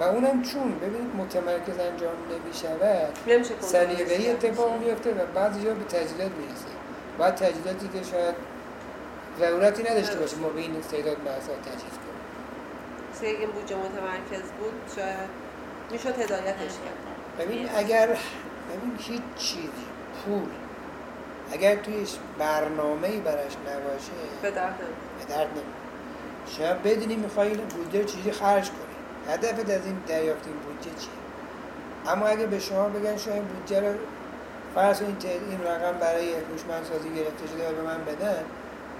و 0.00 0.02
اونم 0.02 0.42
چون 0.42 0.78
ببینید 0.78 1.16
متمرکز 1.16 1.78
انجام 1.78 2.14
نمی‌شود 2.32 3.12
کرد. 3.26 4.44
اتفاق 4.44 4.78
میفته 4.78 5.10
و 5.10 5.26
بعضی 5.34 5.64
جا 5.64 5.74
به 5.74 5.84
تجهیزات 5.84 6.18
می‌رسه. 6.18 6.70
بعد 7.18 7.34
تجهیزاتی 7.34 7.88
که 7.88 8.02
شاید 8.10 8.34
ضرورتی 9.38 9.82
نداشته 9.82 10.18
باشه 10.18 10.36
ما 10.36 10.48
به 10.48 10.60
این 10.60 10.76
استعداد 10.76 11.16
بحثا 11.16 11.52
تجهیز 11.52 11.96
کنیم. 12.02 12.20
مثل 13.12 13.26
اگه 13.26 13.38
این 13.38 13.50
بودجه 13.50 13.76
متمرکز 13.76 14.42
بود 14.42 14.72
شاید 14.96 15.28
می‌شد 15.90 16.18
هدایتش 16.18 16.74
کرد. 16.84 17.00
ببین 17.38 17.68
اگر 17.76 18.06
ببین 18.06 18.96
هیچ 18.98 19.22
چیزی 19.38 19.70
پول 20.24 20.48
اگر 21.52 21.76
تویش 21.76 22.10
برنامه‌ای 22.38 23.20
براش 23.20 23.52
نباشه 23.66 24.12
به 24.42 24.50
درد 24.50 24.74
نمی‌خوره. 25.30 25.79
شاید 26.46 26.82
بدونی 26.82 27.16
می‌خوای 27.16 27.48
این 27.48 27.60
بودجه 27.60 28.00
رو 28.00 28.04
چیزی 28.04 28.32
خرج 28.32 28.70
کنی. 28.70 29.34
هدفت 29.34 29.70
از 29.70 29.86
این 29.86 29.96
دریافت 30.06 30.46
این 30.46 30.56
بودجه 30.56 31.00
چیه؟ 31.00 31.20
اما 32.12 32.26
اگه 32.26 32.46
به 32.46 32.58
شما 32.58 32.88
بگن 32.88 33.16
شما 33.16 33.34
این 33.34 33.44
بودجه 33.44 33.80
رو 33.80 33.98
فرض 34.74 35.02
این 35.02 35.16
این 35.22 35.62
رقم 35.64 35.98
برای 35.98 36.34
هوشمندسازی 36.34 37.10
گرفته 37.14 37.46
شده 37.46 37.70
و 37.70 37.74
به 37.74 37.82
من 37.82 38.04
بدن 38.04 38.44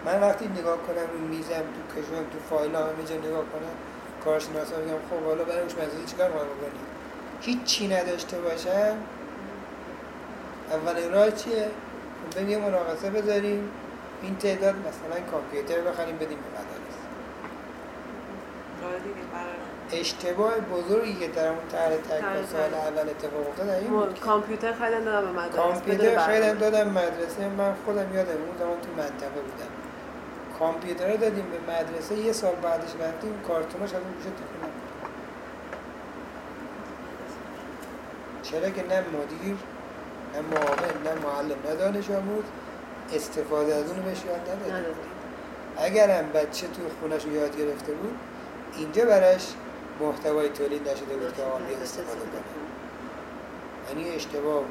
من 0.04 0.20
وقتی 0.20 0.48
نگاه 0.48 0.76
کنم 0.76 1.06
رو 1.12 1.18
میزم 1.28 1.64
تو 1.74 2.00
کشوام 2.00 2.24
تو 2.24 2.38
فایل 2.50 2.74
همه 2.74 3.04
جا 3.08 3.14
نگاه 3.14 3.44
کنم 3.44 3.74
کارشناسا 4.24 4.76
میگم 4.76 4.98
خب 5.10 5.26
حالا 5.26 5.44
برای 5.44 5.62
هوشمندسازی 5.62 6.04
چیکار 6.06 6.30
باید 6.30 6.46
بکنیم 6.46 7.64
چی 7.64 7.88
نداشته 7.88 8.40
باشم. 8.40 8.96
اولین 10.70 11.12
راه 11.12 11.30
چیه؟ 11.30 11.68
خب 12.30 12.36
بریم 12.36 12.48
یه 12.48 12.58
مناقصه 12.58 13.10
بذاریم. 13.10 13.70
این 14.22 14.36
تعداد 14.36 14.74
مثلا 14.74 15.20
کامپیوتر 15.30 15.80
بخریم 15.80 16.16
بدیم 16.16 16.38
به 16.38 16.50
مدارس 16.50 16.96
راه 18.79 18.79
دیگه 18.79 18.79
قراره 18.79 18.79
اشتباه 19.92 20.52
بزرگی 20.58 21.14
که 21.14 21.28
در 21.28 21.48
اون 21.48 21.58
طرح 21.72 21.96
تک 21.96 22.20
طرح 22.20 22.46
سال. 22.46 22.74
اول 22.74 23.08
اتفاق 23.08 23.48
افتاد 23.48 23.68
این 23.68 24.14
که 24.14 24.20
کامپیوتر 24.20 24.72
خیلی 24.72 25.04
دادم 25.04 25.32
به 25.32 25.40
مدرسه 25.40 25.56
کامپیوتر 25.56 26.26
خیلی 26.26 26.52
دادم 26.52 26.88
مدرسه. 26.88 27.48
من 27.58 27.74
خودم 27.84 28.14
یادم 28.14 28.30
اون 28.30 28.56
زمان 28.58 28.80
تو 28.80 28.88
منطقه 28.96 29.40
بودم. 29.40 29.72
کامپیوتر 30.58 31.16
دادیم 31.16 31.46
به 31.50 31.72
مدرسه. 31.72 32.14
یه 32.14 32.32
سال 32.32 32.54
بعدش 32.54 32.90
رفتیم. 33.00 33.40
کارتوناش 33.48 33.90
از 33.90 34.02
اون 34.02 34.12
گوشه 34.12 34.30
تکون 34.30 34.58
نخورد. 34.58 34.80
چرا 38.42 38.70
که 38.70 38.82
نه 38.82 39.00
مدیر 39.00 39.56
نه 40.34 40.40
معاون 40.40 40.78
نه 41.04 41.14
معلم 41.24 41.56
نه 41.68 41.74
دانش 41.74 42.10
آموز 42.10 42.44
استفاده 43.14 43.74
از 43.74 43.90
اونو 43.90 44.02
بهش 44.02 44.24
یاد 44.24 44.40
نداده 44.40 44.94
اگرم 45.78 46.32
بچه 46.32 46.66
تو 46.66 46.82
خونش 47.00 47.24
یاد 47.24 47.56
گرفته 47.56 47.92
بود 47.92 48.18
اینجا 48.76 49.04
براش 49.04 49.46
محتوای 50.00 50.48
تولید 50.48 50.88
نشده 50.88 51.16
بود 51.16 51.36
که 51.36 51.42
بیاد 51.42 51.82
استفاده 51.82 52.20
کنه. 52.20 52.42
یعنی 53.88 54.16
اشتباه 54.16 54.62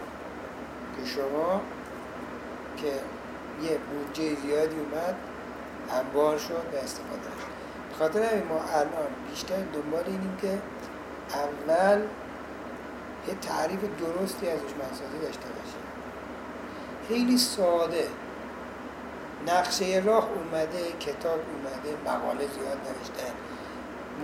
که 0.98 1.06
شما 1.06 1.62
که 2.78 2.92
یه 3.64 3.78
بودجه 3.78 4.36
زیادی 4.42 4.76
اومد 4.76 5.16
انبار 5.92 6.38
شد 6.38 6.66
و 6.74 6.76
استفاده 6.76 7.24
شد 7.24 7.60
خاطر 8.00 8.24
همین 8.24 8.48
ما 8.48 8.56
الان 8.56 9.08
بیشتر 9.30 9.56
دنبال 9.74 10.04
اینیم 10.06 10.38
که 10.42 10.62
اول 11.34 12.02
یه 13.28 13.36
تعریف 13.42 13.80
درستی 13.80 14.50
از 14.50 14.60
هوشمندسازی 14.60 15.20
داشته 15.22 15.46
باشیم. 15.50 15.84
خیلی 17.08 17.38
ساده. 17.38 18.08
نقشه 19.48 20.04
راه 20.06 20.28
اومده 20.36 20.92
کتاب 21.00 21.40
اومده 21.54 21.98
مقاله 22.06 22.40
زیاد 22.40 22.78
نوشتن 22.78 23.34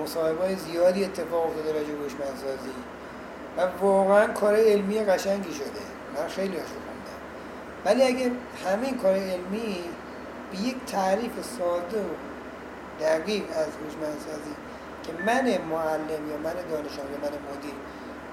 مصاحبه 0.03 0.55
زیادی 0.55 1.05
اتفاق 1.05 1.47
افتاده 1.47 1.73
راجع 1.73 1.91
هوشمندسازی. 1.93 2.75
و 3.57 3.61
واقعا 3.81 4.27
کار 4.27 4.55
علمی 4.55 4.99
قشنگی 4.99 5.53
شده. 5.53 5.85
من 6.15 6.27
خیلی 6.27 6.57
خوندم 6.57 6.85
ولی 7.85 8.03
اگه 8.03 8.31
همین 8.65 8.97
کار 8.97 9.13
علمی 9.13 9.83
به 10.51 10.57
یک 10.57 10.75
تعریف 10.87 11.31
ساده 11.57 12.01
و 12.01 12.09
دقیق 12.99 13.43
از 13.49 13.67
هوشمندسازی 13.67 14.55
که 15.03 15.13
من 15.25 15.57
معلم 15.71 16.29
یا 16.29 16.37
من 16.43 16.53
دانش 16.71 16.95
یا 16.97 17.17
من 17.21 17.29
مدیر 17.29 17.73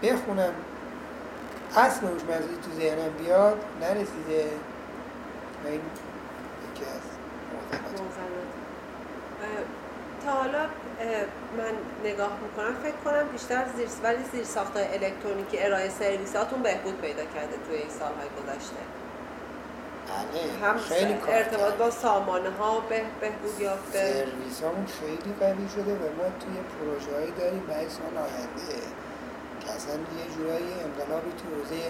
بخونم 0.03 0.53
اصل 1.77 2.07
هوشمندسازی 2.07 2.57
تو 2.65 2.81
ذهنم 2.81 3.13
بیاد 3.19 3.65
نرسیده. 3.81 4.51
و 5.65 5.69
این 5.69 5.81
یکی 6.73 6.85
از 6.85 7.03
تا 10.25 10.31
حالا 10.31 10.67
من 11.59 11.75
نگاه 12.11 12.33
می‌کنم 12.43 12.75
فکر 12.83 12.97
کنم 13.05 13.29
بیشتر 13.33 13.65
زیر 13.77 13.89
ولی 14.03 14.25
زیر 14.33 14.45
ساخت 14.45 14.77
الکترونیکی 14.77 15.63
ارائه 15.63 15.89
سرویساتون 15.89 16.63
بهبود 16.63 17.01
پیدا 17.01 17.25
کرده 17.25 17.57
توی 17.67 17.77
این 17.77 17.91
سالهای 17.91 18.29
گذشته. 18.39 18.83
بله 20.09 20.69
هم 20.69 20.79
خیلی 20.79 21.17
ارتباط 21.29 21.75
با. 21.75 21.91
سامانه 21.91 22.51
ها 22.51 22.81
به 22.81 23.03
بهبود 23.21 23.61
یافته. 23.61 24.13
سرویس 24.13 24.63
همون 24.63 24.87
خیلی 25.01 25.35
قوی 25.41 25.69
شده 25.69 25.93
و 25.95 26.07
ما 26.19 26.29
توی 26.41 26.57
پروژه 26.73 27.15
هایی 27.17 27.33
داریم 27.39 27.65
برای 27.69 27.89
سال 27.89 28.17
آینده. 28.17 28.83
که 29.61 29.71
اصلا 29.73 29.95
یه 29.95 30.35
جورایی 30.37 30.73
انقلابی 30.85 31.31
تو 31.31 31.45
حوزه 31.55 31.83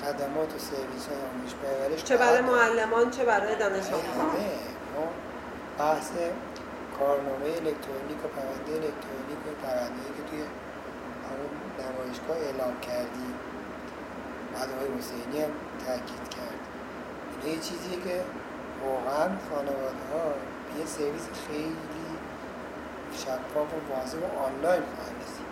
خدمات 0.00 0.54
و 0.54 0.58
سرویس 0.58 1.06
های 1.08 1.16
آموزش 1.30 1.54
پرورش 1.54 2.04
چه 2.04 2.16
برای. 2.16 2.40
معلمان 2.40 3.10
چه 3.10 3.24
برای 3.24 3.54
دانش 3.56 3.86
آموزان 3.86 4.36
بحث 5.78 6.10
کارنامه 6.98 7.46
الکترونیک 7.60 8.20
و 8.24 8.28
پرونده 8.36 8.72
الکترونیک 8.80 9.40
و 9.46 9.50
پرونده‌ای 9.62 10.12
که 10.16 10.22
توی 10.28 10.42
همون 11.28 11.52
نمایشگاه 11.82 12.36
اعلام 12.36 12.80
کردیم 12.80 13.34
بعد 14.52 14.68
آقای 14.74 14.98
حسینی 14.98 15.38
هم 15.44 15.52
تاکید 15.86 16.24
کرد. 16.36 16.60
اینا 17.30 17.54
یه 17.54 17.60
چیزیه 17.60 17.96
که 18.04 18.16
واقعا 18.84 19.28
خانواده 19.48 20.04
ها 20.12 20.24
به 20.66 20.80
یه 20.80 20.86
سرویس 20.86 21.26
خیلی 21.46 22.06
شفاف 23.20 23.70
و 23.76 23.78
واضح 23.92 24.18
و 24.18 24.28
آنلاین 24.48 24.82
خواهند 24.90 25.18
رسید. 25.24 25.50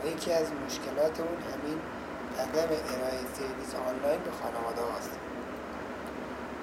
و 0.00 0.02
یکی 0.12 0.32
از 0.32 0.46
مشکلاتمون 0.66 1.38
همین 1.50 1.78
عدم 2.42 2.70
ارائه 2.92 3.20
سرویس 3.36 3.72
آنلاین 3.90 4.20
به 4.26 4.32
خانواده 4.40 4.82
هاست. 4.92 5.14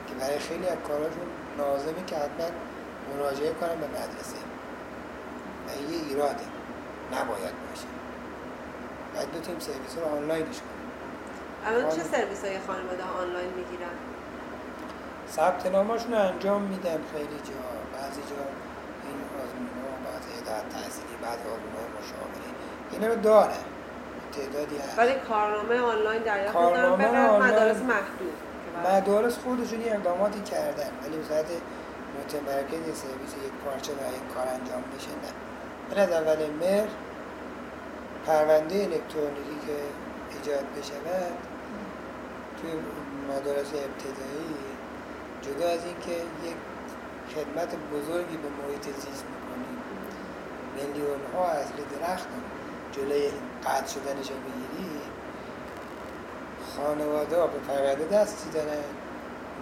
که 0.07 0.13
برای 0.19 0.39
خیلی 0.39 0.67
از 0.67 0.77
کاراشون 0.87 1.29
لازمه 1.57 2.03
که 2.07 2.15
حتما 2.15 2.49
مراجعه 3.15 3.53
کنن 3.53 3.75
به 3.75 3.87
مدرسه. 3.87 4.41
و 5.67 5.69
این 5.77 5.89
یه 5.89 6.07
ایراده. 6.07 6.47
نباید 7.13 7.55
باشه. 7.69 7.89
باید 9.13 9.31
بتونیم 9.31 9.59
سرویس 9.59 9.97
رو 9.97 10.17
آنلاینش 10.17 10.59
کنیم. 10.65 10.81
الان 11.65 11.89
چه 11.95 12.03
سرویس 12.03 12.45
های 12.45 12.59
خانواده 12.67 13.03
ها 13.03 13.19
آنلاین 13.23 13.49
می‌گیرن؟ 13.59 13.95
ثبت 15.31 15.65
ناماشون 15.65 16.11
رو 16.13 16.19
انجام 16.19 16.61
میدن 16.61 16.99
خیلی 17.13 17.39
جا. 17.47 17.61
بعضی 17.93 18.21
جا 18.21 18.41
این 19.05 19.17
آزمون 19.41 19.75
ها 19.81 19.91
بعضی 20.07 20.29
هدایت 20.41 20.69
تحصیلی 20.69 21.15
بعضی 21.21 21.45
آزمون 21.53 21.73
های 21.77 21.89
مشاوره. 21.97 22.49
اینا 22.91 23.07
رو 23.07 23.21
داره. 23.21 23.59
تعدادی 24.31 24.77
هست. 24.77 24.99
ولی 24.99 25.13
کارنامه 25.29 25.79
آنلاین 25.79 26.21
دریافت 26.23 26.53
کارنامه 26.53 27.11
به 27.11 27.29
مدارس 27.45 27.77
محدود 27.77 28.33
مدارس 28.85 29.37
خودشون 29.37 29.79
اقداماتی 29.85 30.41
کردن. 30.41 30.89
ولی 31.03 31.23
صورت 31.27 31.45
متمرکز 32.21 32.83
سرویس 33.01 33.33
یک 33.45 33.51
پارچه 33.65 33.93
و 33.93 34.03
این 34.13 34.27
کار 34.35 34.47
انجام 34.47 34.83
بشه 34.95 35.09
نه. 35.09 35.31
من 35.91 35.97
از 36.03 36.11
اول 36.11 36.49
مهر 36.59 36.87
پرونده 38.25 38.75
الکترونیکی 38.75 39.57
که 39.67 39.77
ایجاد 40.33 40.65
بشود 40.77 41.37
توی 42.61 42.71
مدارس 43.29 43.67
ابتدایی 43.67 44.55
جدا 45.41 45.69
از 45.69 45.85
اینکه 45.85 46.11
یک 46.47 46.55
خدمت 47.35 47.75
بزرگی 47.93 48.37
به 48.37 48.49
محیط 48.49 48.83
زیست 48.83 49.25
می‌کنیم. 49.31 49.77
میلیون 50.75 51.19
ها 51.33 51.47
از 51.47 51.65
درخت 51.99 52.27
جلوی 52.91 53.29
قطع 53.65 53.87
شدنش 53.87 54.27
بگیری 54.27 54.99
خانواده 56.75 57.39
ها 57.39 57.47
به 57.47 57.59
پرونده 57.59 58.17
دستی 58.17 58.49
دارن 58.49 58.83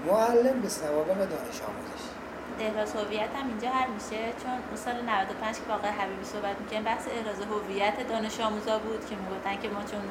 معلم 0.08 0.62
به 0.62 0.69
سوابق 0.69 1.17
دانش 1.17 1.62
آموزش. 1.62 2.18
احراز 2.60 2.95
هویت 2.95 3.32
هم 3.39 3.48
اینجا 3.48 3.69
حل 3.69 3.89
میشه 3.98 4.22
چون 4.41 4.52
اون 4.52 4.78
سال 4.86 4.95
95 5.02 5.56
که 5.56 5.74
آقای 5.74 5.89
حبیبی 5.89 6.26
صحبت 6.34 6.56
می‌کنیم 6.62 6.84
بحث 6.84 7.04
احراز 7.17 7.39
هویت 7.52 8.08
دانش 8.10 8.39
آموزا 8.39 8.80
بود 8.80 9.02
که 9.10 9.15
می‌گفتن 9.15 9.56
که 9.62 9.69
ما 9.69 9.82
چون 9.91 10.02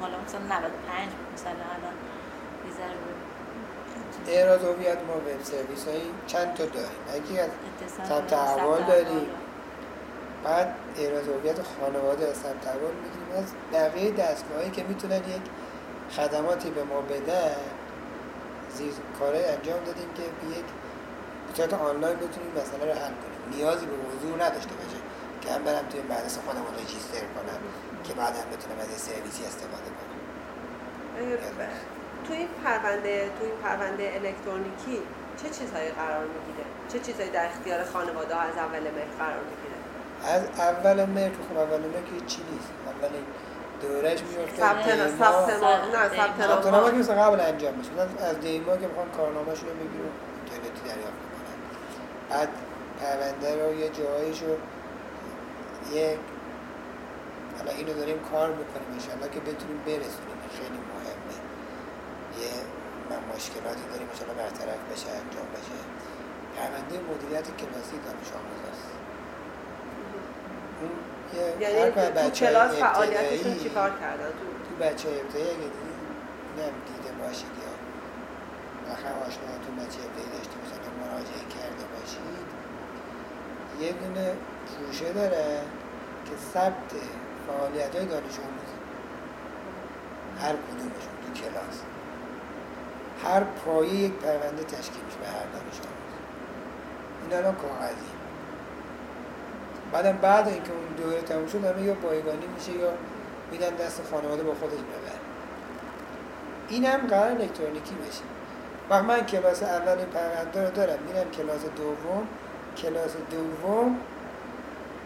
حالا 0.00 0.16
مثلا 0.24 0.40
95 0.40 1.12
بود 1.16 1.28
مثلا 1.34 1.64
الان 1.76 1.96
ذره 2.78 3.18
اعراض 4.26 4.64
هویت 4.64 4.98
ما 5.08 5.16
وب 5.16 5.42
سرویس 5.42 5.88
هایی 5.88 6.10
چند 6.26 6.54
تا 6.54 6.64
داریم 6.64 6.88
یکی 7.16 7.40
از 7.40 7.50
ثبت 8.08 8.32
احوال 8.32 8.82
داریم. 8.82 9.26
بعد 10.44 10.74
اعراض 10.98 11.28
هویت 11.28 11.56
خانواده 11.62 12.28
از 12.28 12.36
ثبت 12.36 12.66
احوال 12.66 12.92
می‌گیریم. 13.02 13.30
از 13.38 13.52
بقیه 13.72 14.10
دستگاهایی 14.10 14.70
که 14.70 14.82
می‌تونن 14.82 15.16
یک 15.16 15.42
خدماتی 16.16 16.70
به 16.70 16.84
ما 16.84 17.00
بدن 17.00 17.56
زیر 18.70 18.92
کارهای 19.18 19.44
انجام 19.44 19.80
دادیم 19.86 20.08
که 20.16 20.22
به 20.22 20.56
یک 20.58 20.64
به 21.48 21.54
صورت 21.56 21.72
آنلاین 21.90 22.16
بتونیم 22.16 22.52
مسئله 22.60 22.84
رو 22.88 22.94
حل 23.04 23.14
کنیم. 23.22 23.40
نیازی 23.54 23.86
به 23.86 23.96
حضور 24.10 24.34
نداشته 24.44 24.74
باشه 24.80 25.00
که 25.40 25.48
هم 25.52 25.62
برم 25.64 25.84
توی 25.90 26.00
مدرسه 26.12 26.40
خودم 26.46 26.64
رو 26.66 26.72
رجیستر 26.80 27.24
کنم 27.36 27.60
که 28.04 28.12
بعد 28.20 28.34
هم 28.40 28.48
بتونم 28.54 28.78
از 28.84 28.90
یه 28.94 29.00
سرویسی 29.06 29.42
استفاده 29.50 29.90
کنم. 29.96 30.16
تو 32.26 32.32
این 32.32 32.48
پرونده 32.64 33.14
تو 33.36 33.42
این 33.48 33.56
پرونده 33.64 34.04
الکترونیکی 34.18 34.98
چه 35.40 35.48
چیزهایی 35.58 35.90
قرار 36.00 36.24
می‌گیره؟ 36.34 36.66
چه 36.90 36.98
چیزهایی 37.06 37.30
در 37.30 37.46
اختیار 37.46 37.84
خانواده 37.84 38.34
ها 38.34 38.40
از 38.40 38.56
اول 38.64 38.84
مهر 38.96 39.10
قرار 39.22 39.42
می‌گیره؟ 39.50 39.76
از 40.34 40.42
اول 40.58 41.04
مهر 41.04 41.30
که 41.30 41.42
خب 41.48 41.56
اول 41.58 41.80
مهر 41.92 42.02
که 42.10 42.26
چی 42.26 42.40
نیست. 42.50 42.70
اولین 42.92 43.24
دورش 43.82 44.20
میفته 44.22 44.62
ثبت 44.62 44.88
نام. 44.88 45.08
ثبت 45.08 45.62
نام. 45.62 45.80
نه 45.96 46.08
ثبت 46.18 46.66
نام. 46.66 46.98
مثلا 46.98 47.22
قبل 47.22 47.40
انجام 47.40 47.74
میشه. 47.74 47.90
مثلا 47.92 48.26
از 48.28 48.40
دیما 48.40 48.76
که 48.76 48.86
می‌خوان 48.86 49.10
کارنامه‌شون 49.16 49.68
رو 49.68 49.74
می‌گیرن 49.74 50.12
بعد 52.30 52.48
پرونده 53.00 53.64
رو 53.64 53.74
یه 53.74 53.88
جاییش 53.88 54.42
رو 54.42 54.54
یک 55.96 56.18
حالا 57.58 57.70
اینو 57.72 57.94
داریم 57.94 58.18
کار 58.32 58.48
می‌کنیم 58.50 58.88
انشالله 58.92 59.28
که 59.28 59.40
بتونیم 59.40 59.78
برسونیم. 59.86 60.38
خیلی 60.58 60.78
مهمه. 60.92 61.36
یه 62.40 62.50
من 63.10 63.34
مشکلاتی 63.36 63.84
داریم 63.92 64.08
انشالله 64.12 64.34
برطرف 64.34 64.80
بشه 64.92 65.08
انجام 65.10 65.48
بشه. 65.54 65.78
پرونده 66.56 66.96
مدیریت 67.10 67.46
کلاسی 67.60 67.96
دانش 68.06 68.30
آموزاست 68.40 68.88
اون 70.80 70.90
یه 71.60 71.68
یعنی 71.68 71.90
تو 72.22 72.30
کلاس 72.30 72.70
فعالیتشون 72.74 73.58
چیکار 73.58 73.90
کردن 73.90 74.30
تو 74.38 74.44
تو 74.66 74.72
بچه 74.84 75.08
ابتدایی 75.08 75.44
اگه 75.50 75.56
دیدید 75.56 75.98
نم 76.58 76.74
دیده 76.88 77.12
باشید 77.22 77.54
یا 77.62 77.72
آخر 78.92 79.12
آشناتون 79.26 79.74
بچه 79.80 79.98
ابتدایی 80.06 80.30
داشته 80.36 80.56
باشید 80.60 80.80
یا 80.86 80.92
مراجعه 81.02 81.42
باشید 82.08 82.48
یه 83.80 83.92
دونه 83.92 84.32
پوشه 84.66 85.12
داره 85.12 85.60
که 86.24 86.32
ثبت 86.54 86.92
فعالیت 87.46 87.96
های 87.96 88.06
دانش 88.06 88.38
آموزی. 88.38 88.78
هر 90.40 90.52
کدومشون 90.52 91.14
تو 91.26 91.40
کلاس. 91.40 91.82
هر 93.24 93.44
پایه 93.44 93.94
یک 93.94 94.12
پرونده 94.12 94.64
تشکیل 94.64 95.04
میشه 95.04 95.18
به 95.20 95.26
هر 95.26 95.46
دانش 95.52 95.78
آموز 95.80 96.12
این 97.22 97.38
الان 97.38 97.54
کاغذی. 97.54 98.10
بعدم 99.92 100.16
بعد 100.16 100.48
اینکه 100.48 100.72
اون 100.72 100.94
دوره 100.96 101.22
تموم 101.22 101.46
شد 101.46 101.64
همه 101.64 101.82
یا 101.82 101.94
بایگانی 101.94 102.46
میشه 102.56 102.72
یا 102.72 102.92
میدن 103.52 103.70
دست 103.74 104.02
خانواده 104.10 104.42
با 104.42 104.54
خودش 104.54 104.78
ببر 104.78 105.18
این 106.68 106.84
هم 106.84 107.06
قرار 107.06 107.30
الکترونیکی 107.30 107.94
بشه. 107.94 108.37
وقت 108.90 109.04
من 109.04 109.26
کلاس 109.26 109.62
اول 109.62 109.96
پرونده 110.04 110.64
رو 110.64 110.70
دارم. 110.70 110.98
میرم 111.06 111.30
کلاس 111.30 111.60
دوم. 111.76 112.28
کلاس 112.76 113.12
دوم 113.30 114.00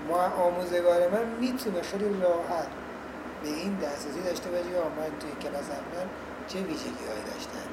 ما 0.08 0.22
آموزگار 0.22 1.08
من 1.08 1.26
می‌تونه 1.40 1.82
خیلی 1.82 2.20
راحت 2.20 2.66
به 3.42 3.48
این 3.48 3.76
دسترسی 3.76 4.20
داشته 4.20 4.50
باشه 4.50 4.64
من 4.68 5.18
توی 5.20 5.30
کلاس 5.42 5.70
اول 5.70 6.06
چه 6.48 6.58
ویژگی 6.58 7.04
هایی 7.08 7.22
داشتن. 7.34 7.68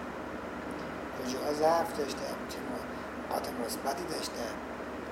جاها 1.28 1.54
ضعف 1.54 1.98
داشتم 1.98 2.36
چه 2.50 2.58
نقاط 3.30 3.48
مثبتی 3.66 4.04
داشتم 4.04 4.54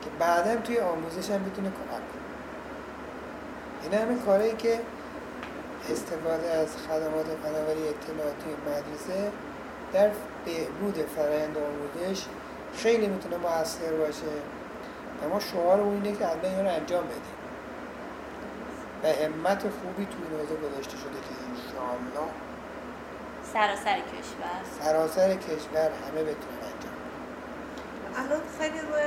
که 0.02 0.10
بعدا 0.20 0.56
توی 0.56 0.80
آموزش 0.80 1.32
هم 1.32 1.44
بتونه 1.44 1.68
کمک 1.70 1.90
کنه. 1.90 2.28
این 3.84 3.94
همین 3.94 4.20
کاری 4.20 4.52
که 4.52 4.80
استفاده 5.92 6.50
از 6.50 6.68
خدمات 6.78 7.26
فناوری 7.44 7.88
اطلاعاتی 7.88 8.50
مدرسه 8.68 9.32
در 9.94 10.10
بهبود 10.46 10.96
فرآیند 11.16 11.58
آموزش 11.58 12.26
خیلی 12.76 13.08
می‌تونه 13.08 13.38
موثر 13.38 13.92
باشه. 13.92 14.26
و 15.22 15.30
ما 15.30 15.40
شعار 15.40 15.82
اینه 15.82 16.12
که 16.12 16.28
الان 16.28 16.46
اینا 16.46 16.62
رو 16.62 16.76
انجام 16.76 17.04
بدیم 17.06 17.38
و 19.04 19.08
همت 19.08 19.62
خوبی 19.62 20.06
توی 20.06 20.24
این 20.24 20.40
حوزه 20.40 20.56
گذاشته 20.56 20.98
شده 20.98 21.20
که 21.28 21.34
انشاءالله 21.50 22.32
سراسر 23.54 23.98
کشور. 24.00 24.82
سراسر 24.82 25.34
کشور 25.36 25.90
همه 26.08 26.22
بتونن 26.24 26.60
انجام 26.74 26.98
الان 28.16 28.42
خیلی 28.60 28.80
روی 28.80 29.04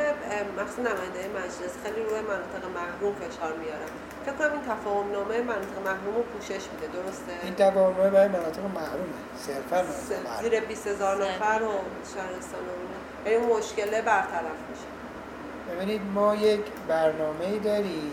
مخصوص 0.62 0.78
نماینده 0.78 1.28
مجلس 1.39 1.74
خیلی 1.85 2.03
روی 2.03 2.20
مناطق 2.20 2.64
محروم 2.74 3.14
فشار 3.14 3.57
میارن 3.57 3.91
فکر 4.27 4.35
کنم 4.35 4.53
این 4.53 4.61
تفاهم 4.61 5.12
نامه 5.12 5.43
مناطق 5.43 5.79
محروم 5.85 6.14
رو 6.16 6.23
پوشش 6.23 6.51
میده 6.73 6.87
درسته؟ 7.03 7.33
این 7.43 7.55
تفاهم 7.55 7.97
نامه 7.97 8.11
برای 8.11 8.29
مناطق 8.29 8.61
محرومه 8.61 9.21
صرفا 9.39 9.77
مناطق 9.77 10.27
محروم 10.27 10.51
زیر 10.51 10.61
20 10.61 10.87
هزار 10.87 11.25
نفر 11.25 11.62
و 11.62 11.73
شهرستان 12.14 12.61
و 12.61 12.73
اینا. 13.27 13.41
این 13.43 13.57
مشکله 13.57 14.03
برطرف 14.03 14.61
میشه. 14.71 14.91
ببینید 15.71 16.01
ما 16.14 16.35
یک 16.35 16.61
برنامه 16.89 17.45
ای 17.45 17.59
داریم 17.59 18.12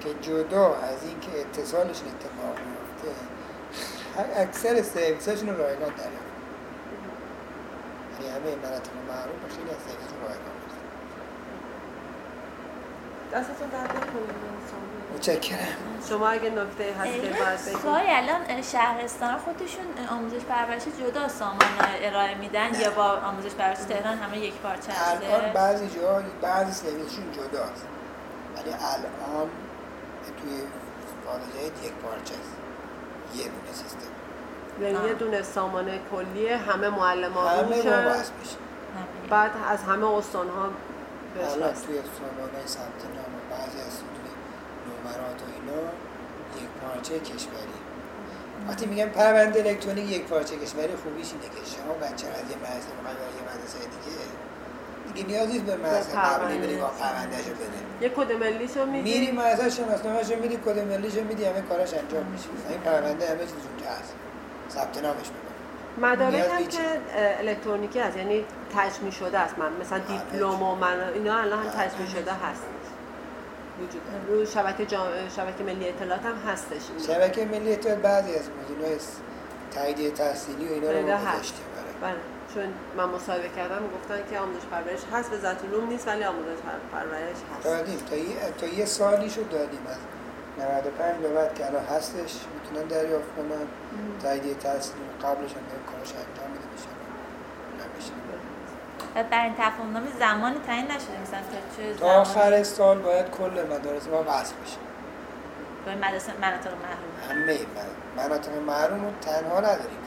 که 0.00 0.08
جدا 0.22 0.66
از 0.74 1.04
اینکه 1.04 1.40
اتصالش 1.40 1.96
اتفاق 2.00 2.56
میفته 2.66 3.14
اکثر 4.36 4.82
سرویساشون 4.82 5.48
رو 5.48 5.56
رایگان 5.62 5.92
داریم 5.96 6.18
یعنی 8.12 8.30
همه 8.30 8.56
مناطق 8.56 8.90
محروم 9.08 9.40
خیلی 9.48 9.70
از 9.70 9.76
سرویس 9.76 10.12
رایگان 10.22 10.57
دستتون 13.32 13.68
درد 13.68 13.90
متشکرم. 15.14 15.58
شما 16.08 16.28
اگه 16.28 16.50
نکته 16.50 16.94
هست 17.00 17.12
که 17.12 17.28
باید 17.28 17.56
سوال 17.82 18.02
الان 18.06 18.62
شهرستان 18.62 19.38
خودشون 19.38 19.84
آموزش 20.10 20.44
پرورش 20.48 20.82
جدا 21.00 21.28
سامان 21.28 21.58
ارائه 22.02 22.34
میدن 22.34 22.80
یا 22.80 22.90
با 22.90 23.04
آموزش 23.04 23.54
پرورش 23.54 23.78
تهران 23.78 24.18
همه 24.18 24.38
یک 24.38 24.54
پارچه 24.54 24.92
الان 25.08 25.22
هسته 25.22 25.52
بعضی 25.54 25.86
جا 25.88 26.22
بعضی 26.42 26.72
سرویسشون 26.72 27.32
جداست. 27.32 27.86
ولی 28.56 28.70
الان 28.70 29.48
توی 30.42 30.62
کالج‌های 31.26 31.66
یک 31.66 31.92
پارچه 31.92 32.34
است 32.34 32.52
یه 33.34 33.44
دونه 33.44 33.72
سیستم. 33.72 33.98
یعنی 34.80 35.08
یه 35.08 35.14
دونه 35.14 35.42
سامان 35.42 35.90
کلیه 36.10 36.56
همه 36.56 36.88
معلم 36.88 37.32
ها 37.32 37.48
همه. 37.48 37.82
بعد 39.30 39.50
از 39.68 39.82
همه 39.82 40.06
استان 40.06 40.48
ها 40.48 40.70
هست 41.36 41.86
توی 41.86 41.96
سامانه 42.18 42.66
ثبت 42.66 43.02
نام 43.16 43.32
و 43.36 43.40
بعضی 43.50 43.78
از 43.86 43.92
سطوح 43.92 44.28
نمرات 44.86 45.42
و 45.42 45.46
اینا 45.54 45.82
یک 46.60 46.68
پارچه 46.80 47.18
کشوری. 47.18 47.78
وقتی 48.68 48.86
میگم 48.86 49.08
پرونده 49.08 49.58
الکترونیک 49.60 50.10
یک 50.10 50.24
پارچه 50.24 50.56
کشوری 50.56 50.96
خوبیش 50.96 51.28
اینه 51.32 51.44
که 51.54 51.70
شما 51.76 51.94
بچه 51.94 52.26
از 52.26 52.50
یه 52.50 52.56
مدرسه 52.56 52.90
می‌خوای 52.96 53.14
یه 53.38 53.44
مدرسه 53.50 53.78
دیگه؟ 53.78 54.24
دیگه 55.14 55.26
نیاز 55.28 55.48
نیست 55.48 55.64
به 55.64 55.76
مدرسه 55.76 56.18
قبلی 56.18 56.58
بری 56.58 56.76
با 56.76 56.86
پروندهشو 56.86 57.50
بده. 57.50 57.78
یه 58.00 58.08
کد 58.08 58.32
ملیشو 58.32 58.86
میدی؟ 58.86 59.12
میری 59.12 59.32
مدرسه 59.32 59.70
شناسنامه‌شو 59.70 60.36
میدی 60.36 60.56
کد 60.56 60.78
ملیشو 60.78 61.24
میدی 61.24 61.44
همه 61.44 61.60
کاراش 61.60 61.94
انجام 61.94 62.26
میشه. 62.26 62.48
این 62.68 62.80
پرونده 62.80 63.28
همه 63.30 63.38
چیز 63.38 63.64
اونجا 63.70 63.90
هست. 63.90 64.12
ثبت 64.70 65.02
نامش 65.02 65.26
مدارک 66.02 66.34
هم 66.34 66.58
به 66.58 66.66
که 66.66 66.78
الکترونیکی 67.40 67.98
هست 68.00 68.16
یعنی 68.16 68.44
تجمیع 68.76 69.10
شده 69.12 69.38
است. 69.38 69.58
من 69.58 69.72
مثلا 69.80 69.98
دیپلم 69.98 70.62
و 70.62 70.74
من 70.74 71.00
اینا 71.14 71.38
الان 71.38 71.58
هم 71.58 71.68
تجمیع 71.70 72.08
شده 72.08 72.32
هست. 72.32 72.62
وجود. 73.80 74.02
رو 74.28 74.46
شبکه 74.46 74.86
جام... 74.86 75.06
شبکه 75.36 75.64
ملی 75.64 75.88
اطلاعات 75.88 76.24
هم 76.26 76.50
هستش. 76.52 76.82
شبکه 77.06 77.44
ملی 77.44 77.72
اطلاعات 77.72 78.00
بعضی 78.00 78.34
از 78.34 78.44
مدیرای 78.64 78.96
تایید 79.70 80.14
تحصیلی 80.14 80.68
و 80.68 80.72
اینا 80.72 80.90
رو 80.90 81.16
هست. 81.16 81.34
گذاشتیم 81.34 81.64
برای 82.00 82.12
بله. 82.14 82.20
چون 82.54 82.72
من 82.96 83.04
مصاحبه 83.14 83.48
کردم 83.56 83.82
گفتن 83.96 84.30
که 84.30 84.38
آموزش 84.38 84.64
پرورش 84.70 85.00
هست 85.12 85.32
وزارت 85.32 85.64
علوم 85.64 85.88
نیست 85.88 86.08
ولی 86.08 86.24
آموزش 86.24 86.48
پر- 86.48 86.98
پرورش 86.98 87.36
هست. 87.56 87.64
دادیم. 87.64 87.98
تا 88.10 88.16
یه, 88.16 88.24
تا 88.60 88.66
یه 88.66 88.84
سالی 88.84 89.30
شد 89.30 89.48
دادیم 89.50 89.80
از 89.90 89.96
95 90.58 91.22
به 91.22 91.28
بعد 91.28 91.54
که 91.54 91.66
الان 91.66 91.84
هستش 91.84 92.34
می‌تونن 92.54 92.88
دریافت 92.88 93.28
کنن. 93.36 93.66
تایید 94.22 94.58
تحصیلی 94.58 94.98
قبلش 95.22 95.50
هم 95.52 95.60
کارش 95.92 96.10
انجام 96.10 96.50
میده 96.52 96.64
میشه. 96.72 96.88
نمیشه. 97.80 98.12
برای 99.30 99.44
این 99.44 99.54
تفاهم 99.54 99.92
نامه 99.92 100.06
زمانی 100.18 100.56
تعیین 100.66 100.84
نشده 100.86 101.20
مثلا 101.22 101.40
تا 101.40 101.76
چه 101.76 101.94
تا 101.94 102.06
آخر 102.20 102.62
سال 102.62 102.98
باید 102.98 103.30
کل 103.30 103.66
مدارس 103.70 104.06
ما 104.08 104.22
وصل 104.22 104.54
بشه. 104.64 104.76
به 105.84 105.94
مدرسه 106.08 106.32
مناطق 106.42 106.70
محروم. 106.70 107.30
همه 107.42 107.52
من- 107.52 108.24
مناطق 108.24 108.52
محروم 108.66 109.04
رو 109.04 109.10
تنها 109.20 109.60
نداریم. 109.60 109.98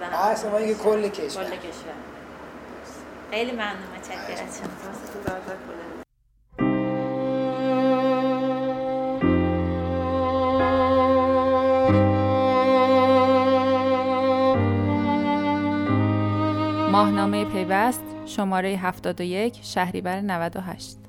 بحث 0.00 0.44
ما 0.44 0.56
اینه 0.56 0.74
که 0.74 0.80
کل 0.84 1.08
کشور. 1.08 1.44
کل 1.44 1.50
کشور. 1.56 1.92
خیلی 3.30 3.52
ممنون. 3.52 3.88
متشکرم. 3.98 4.46
پیوست 17.44 18.02
شماره 18.26 18.68
71 18.76 19.58
شهریور 19.62 20.20
98 20.20 20.99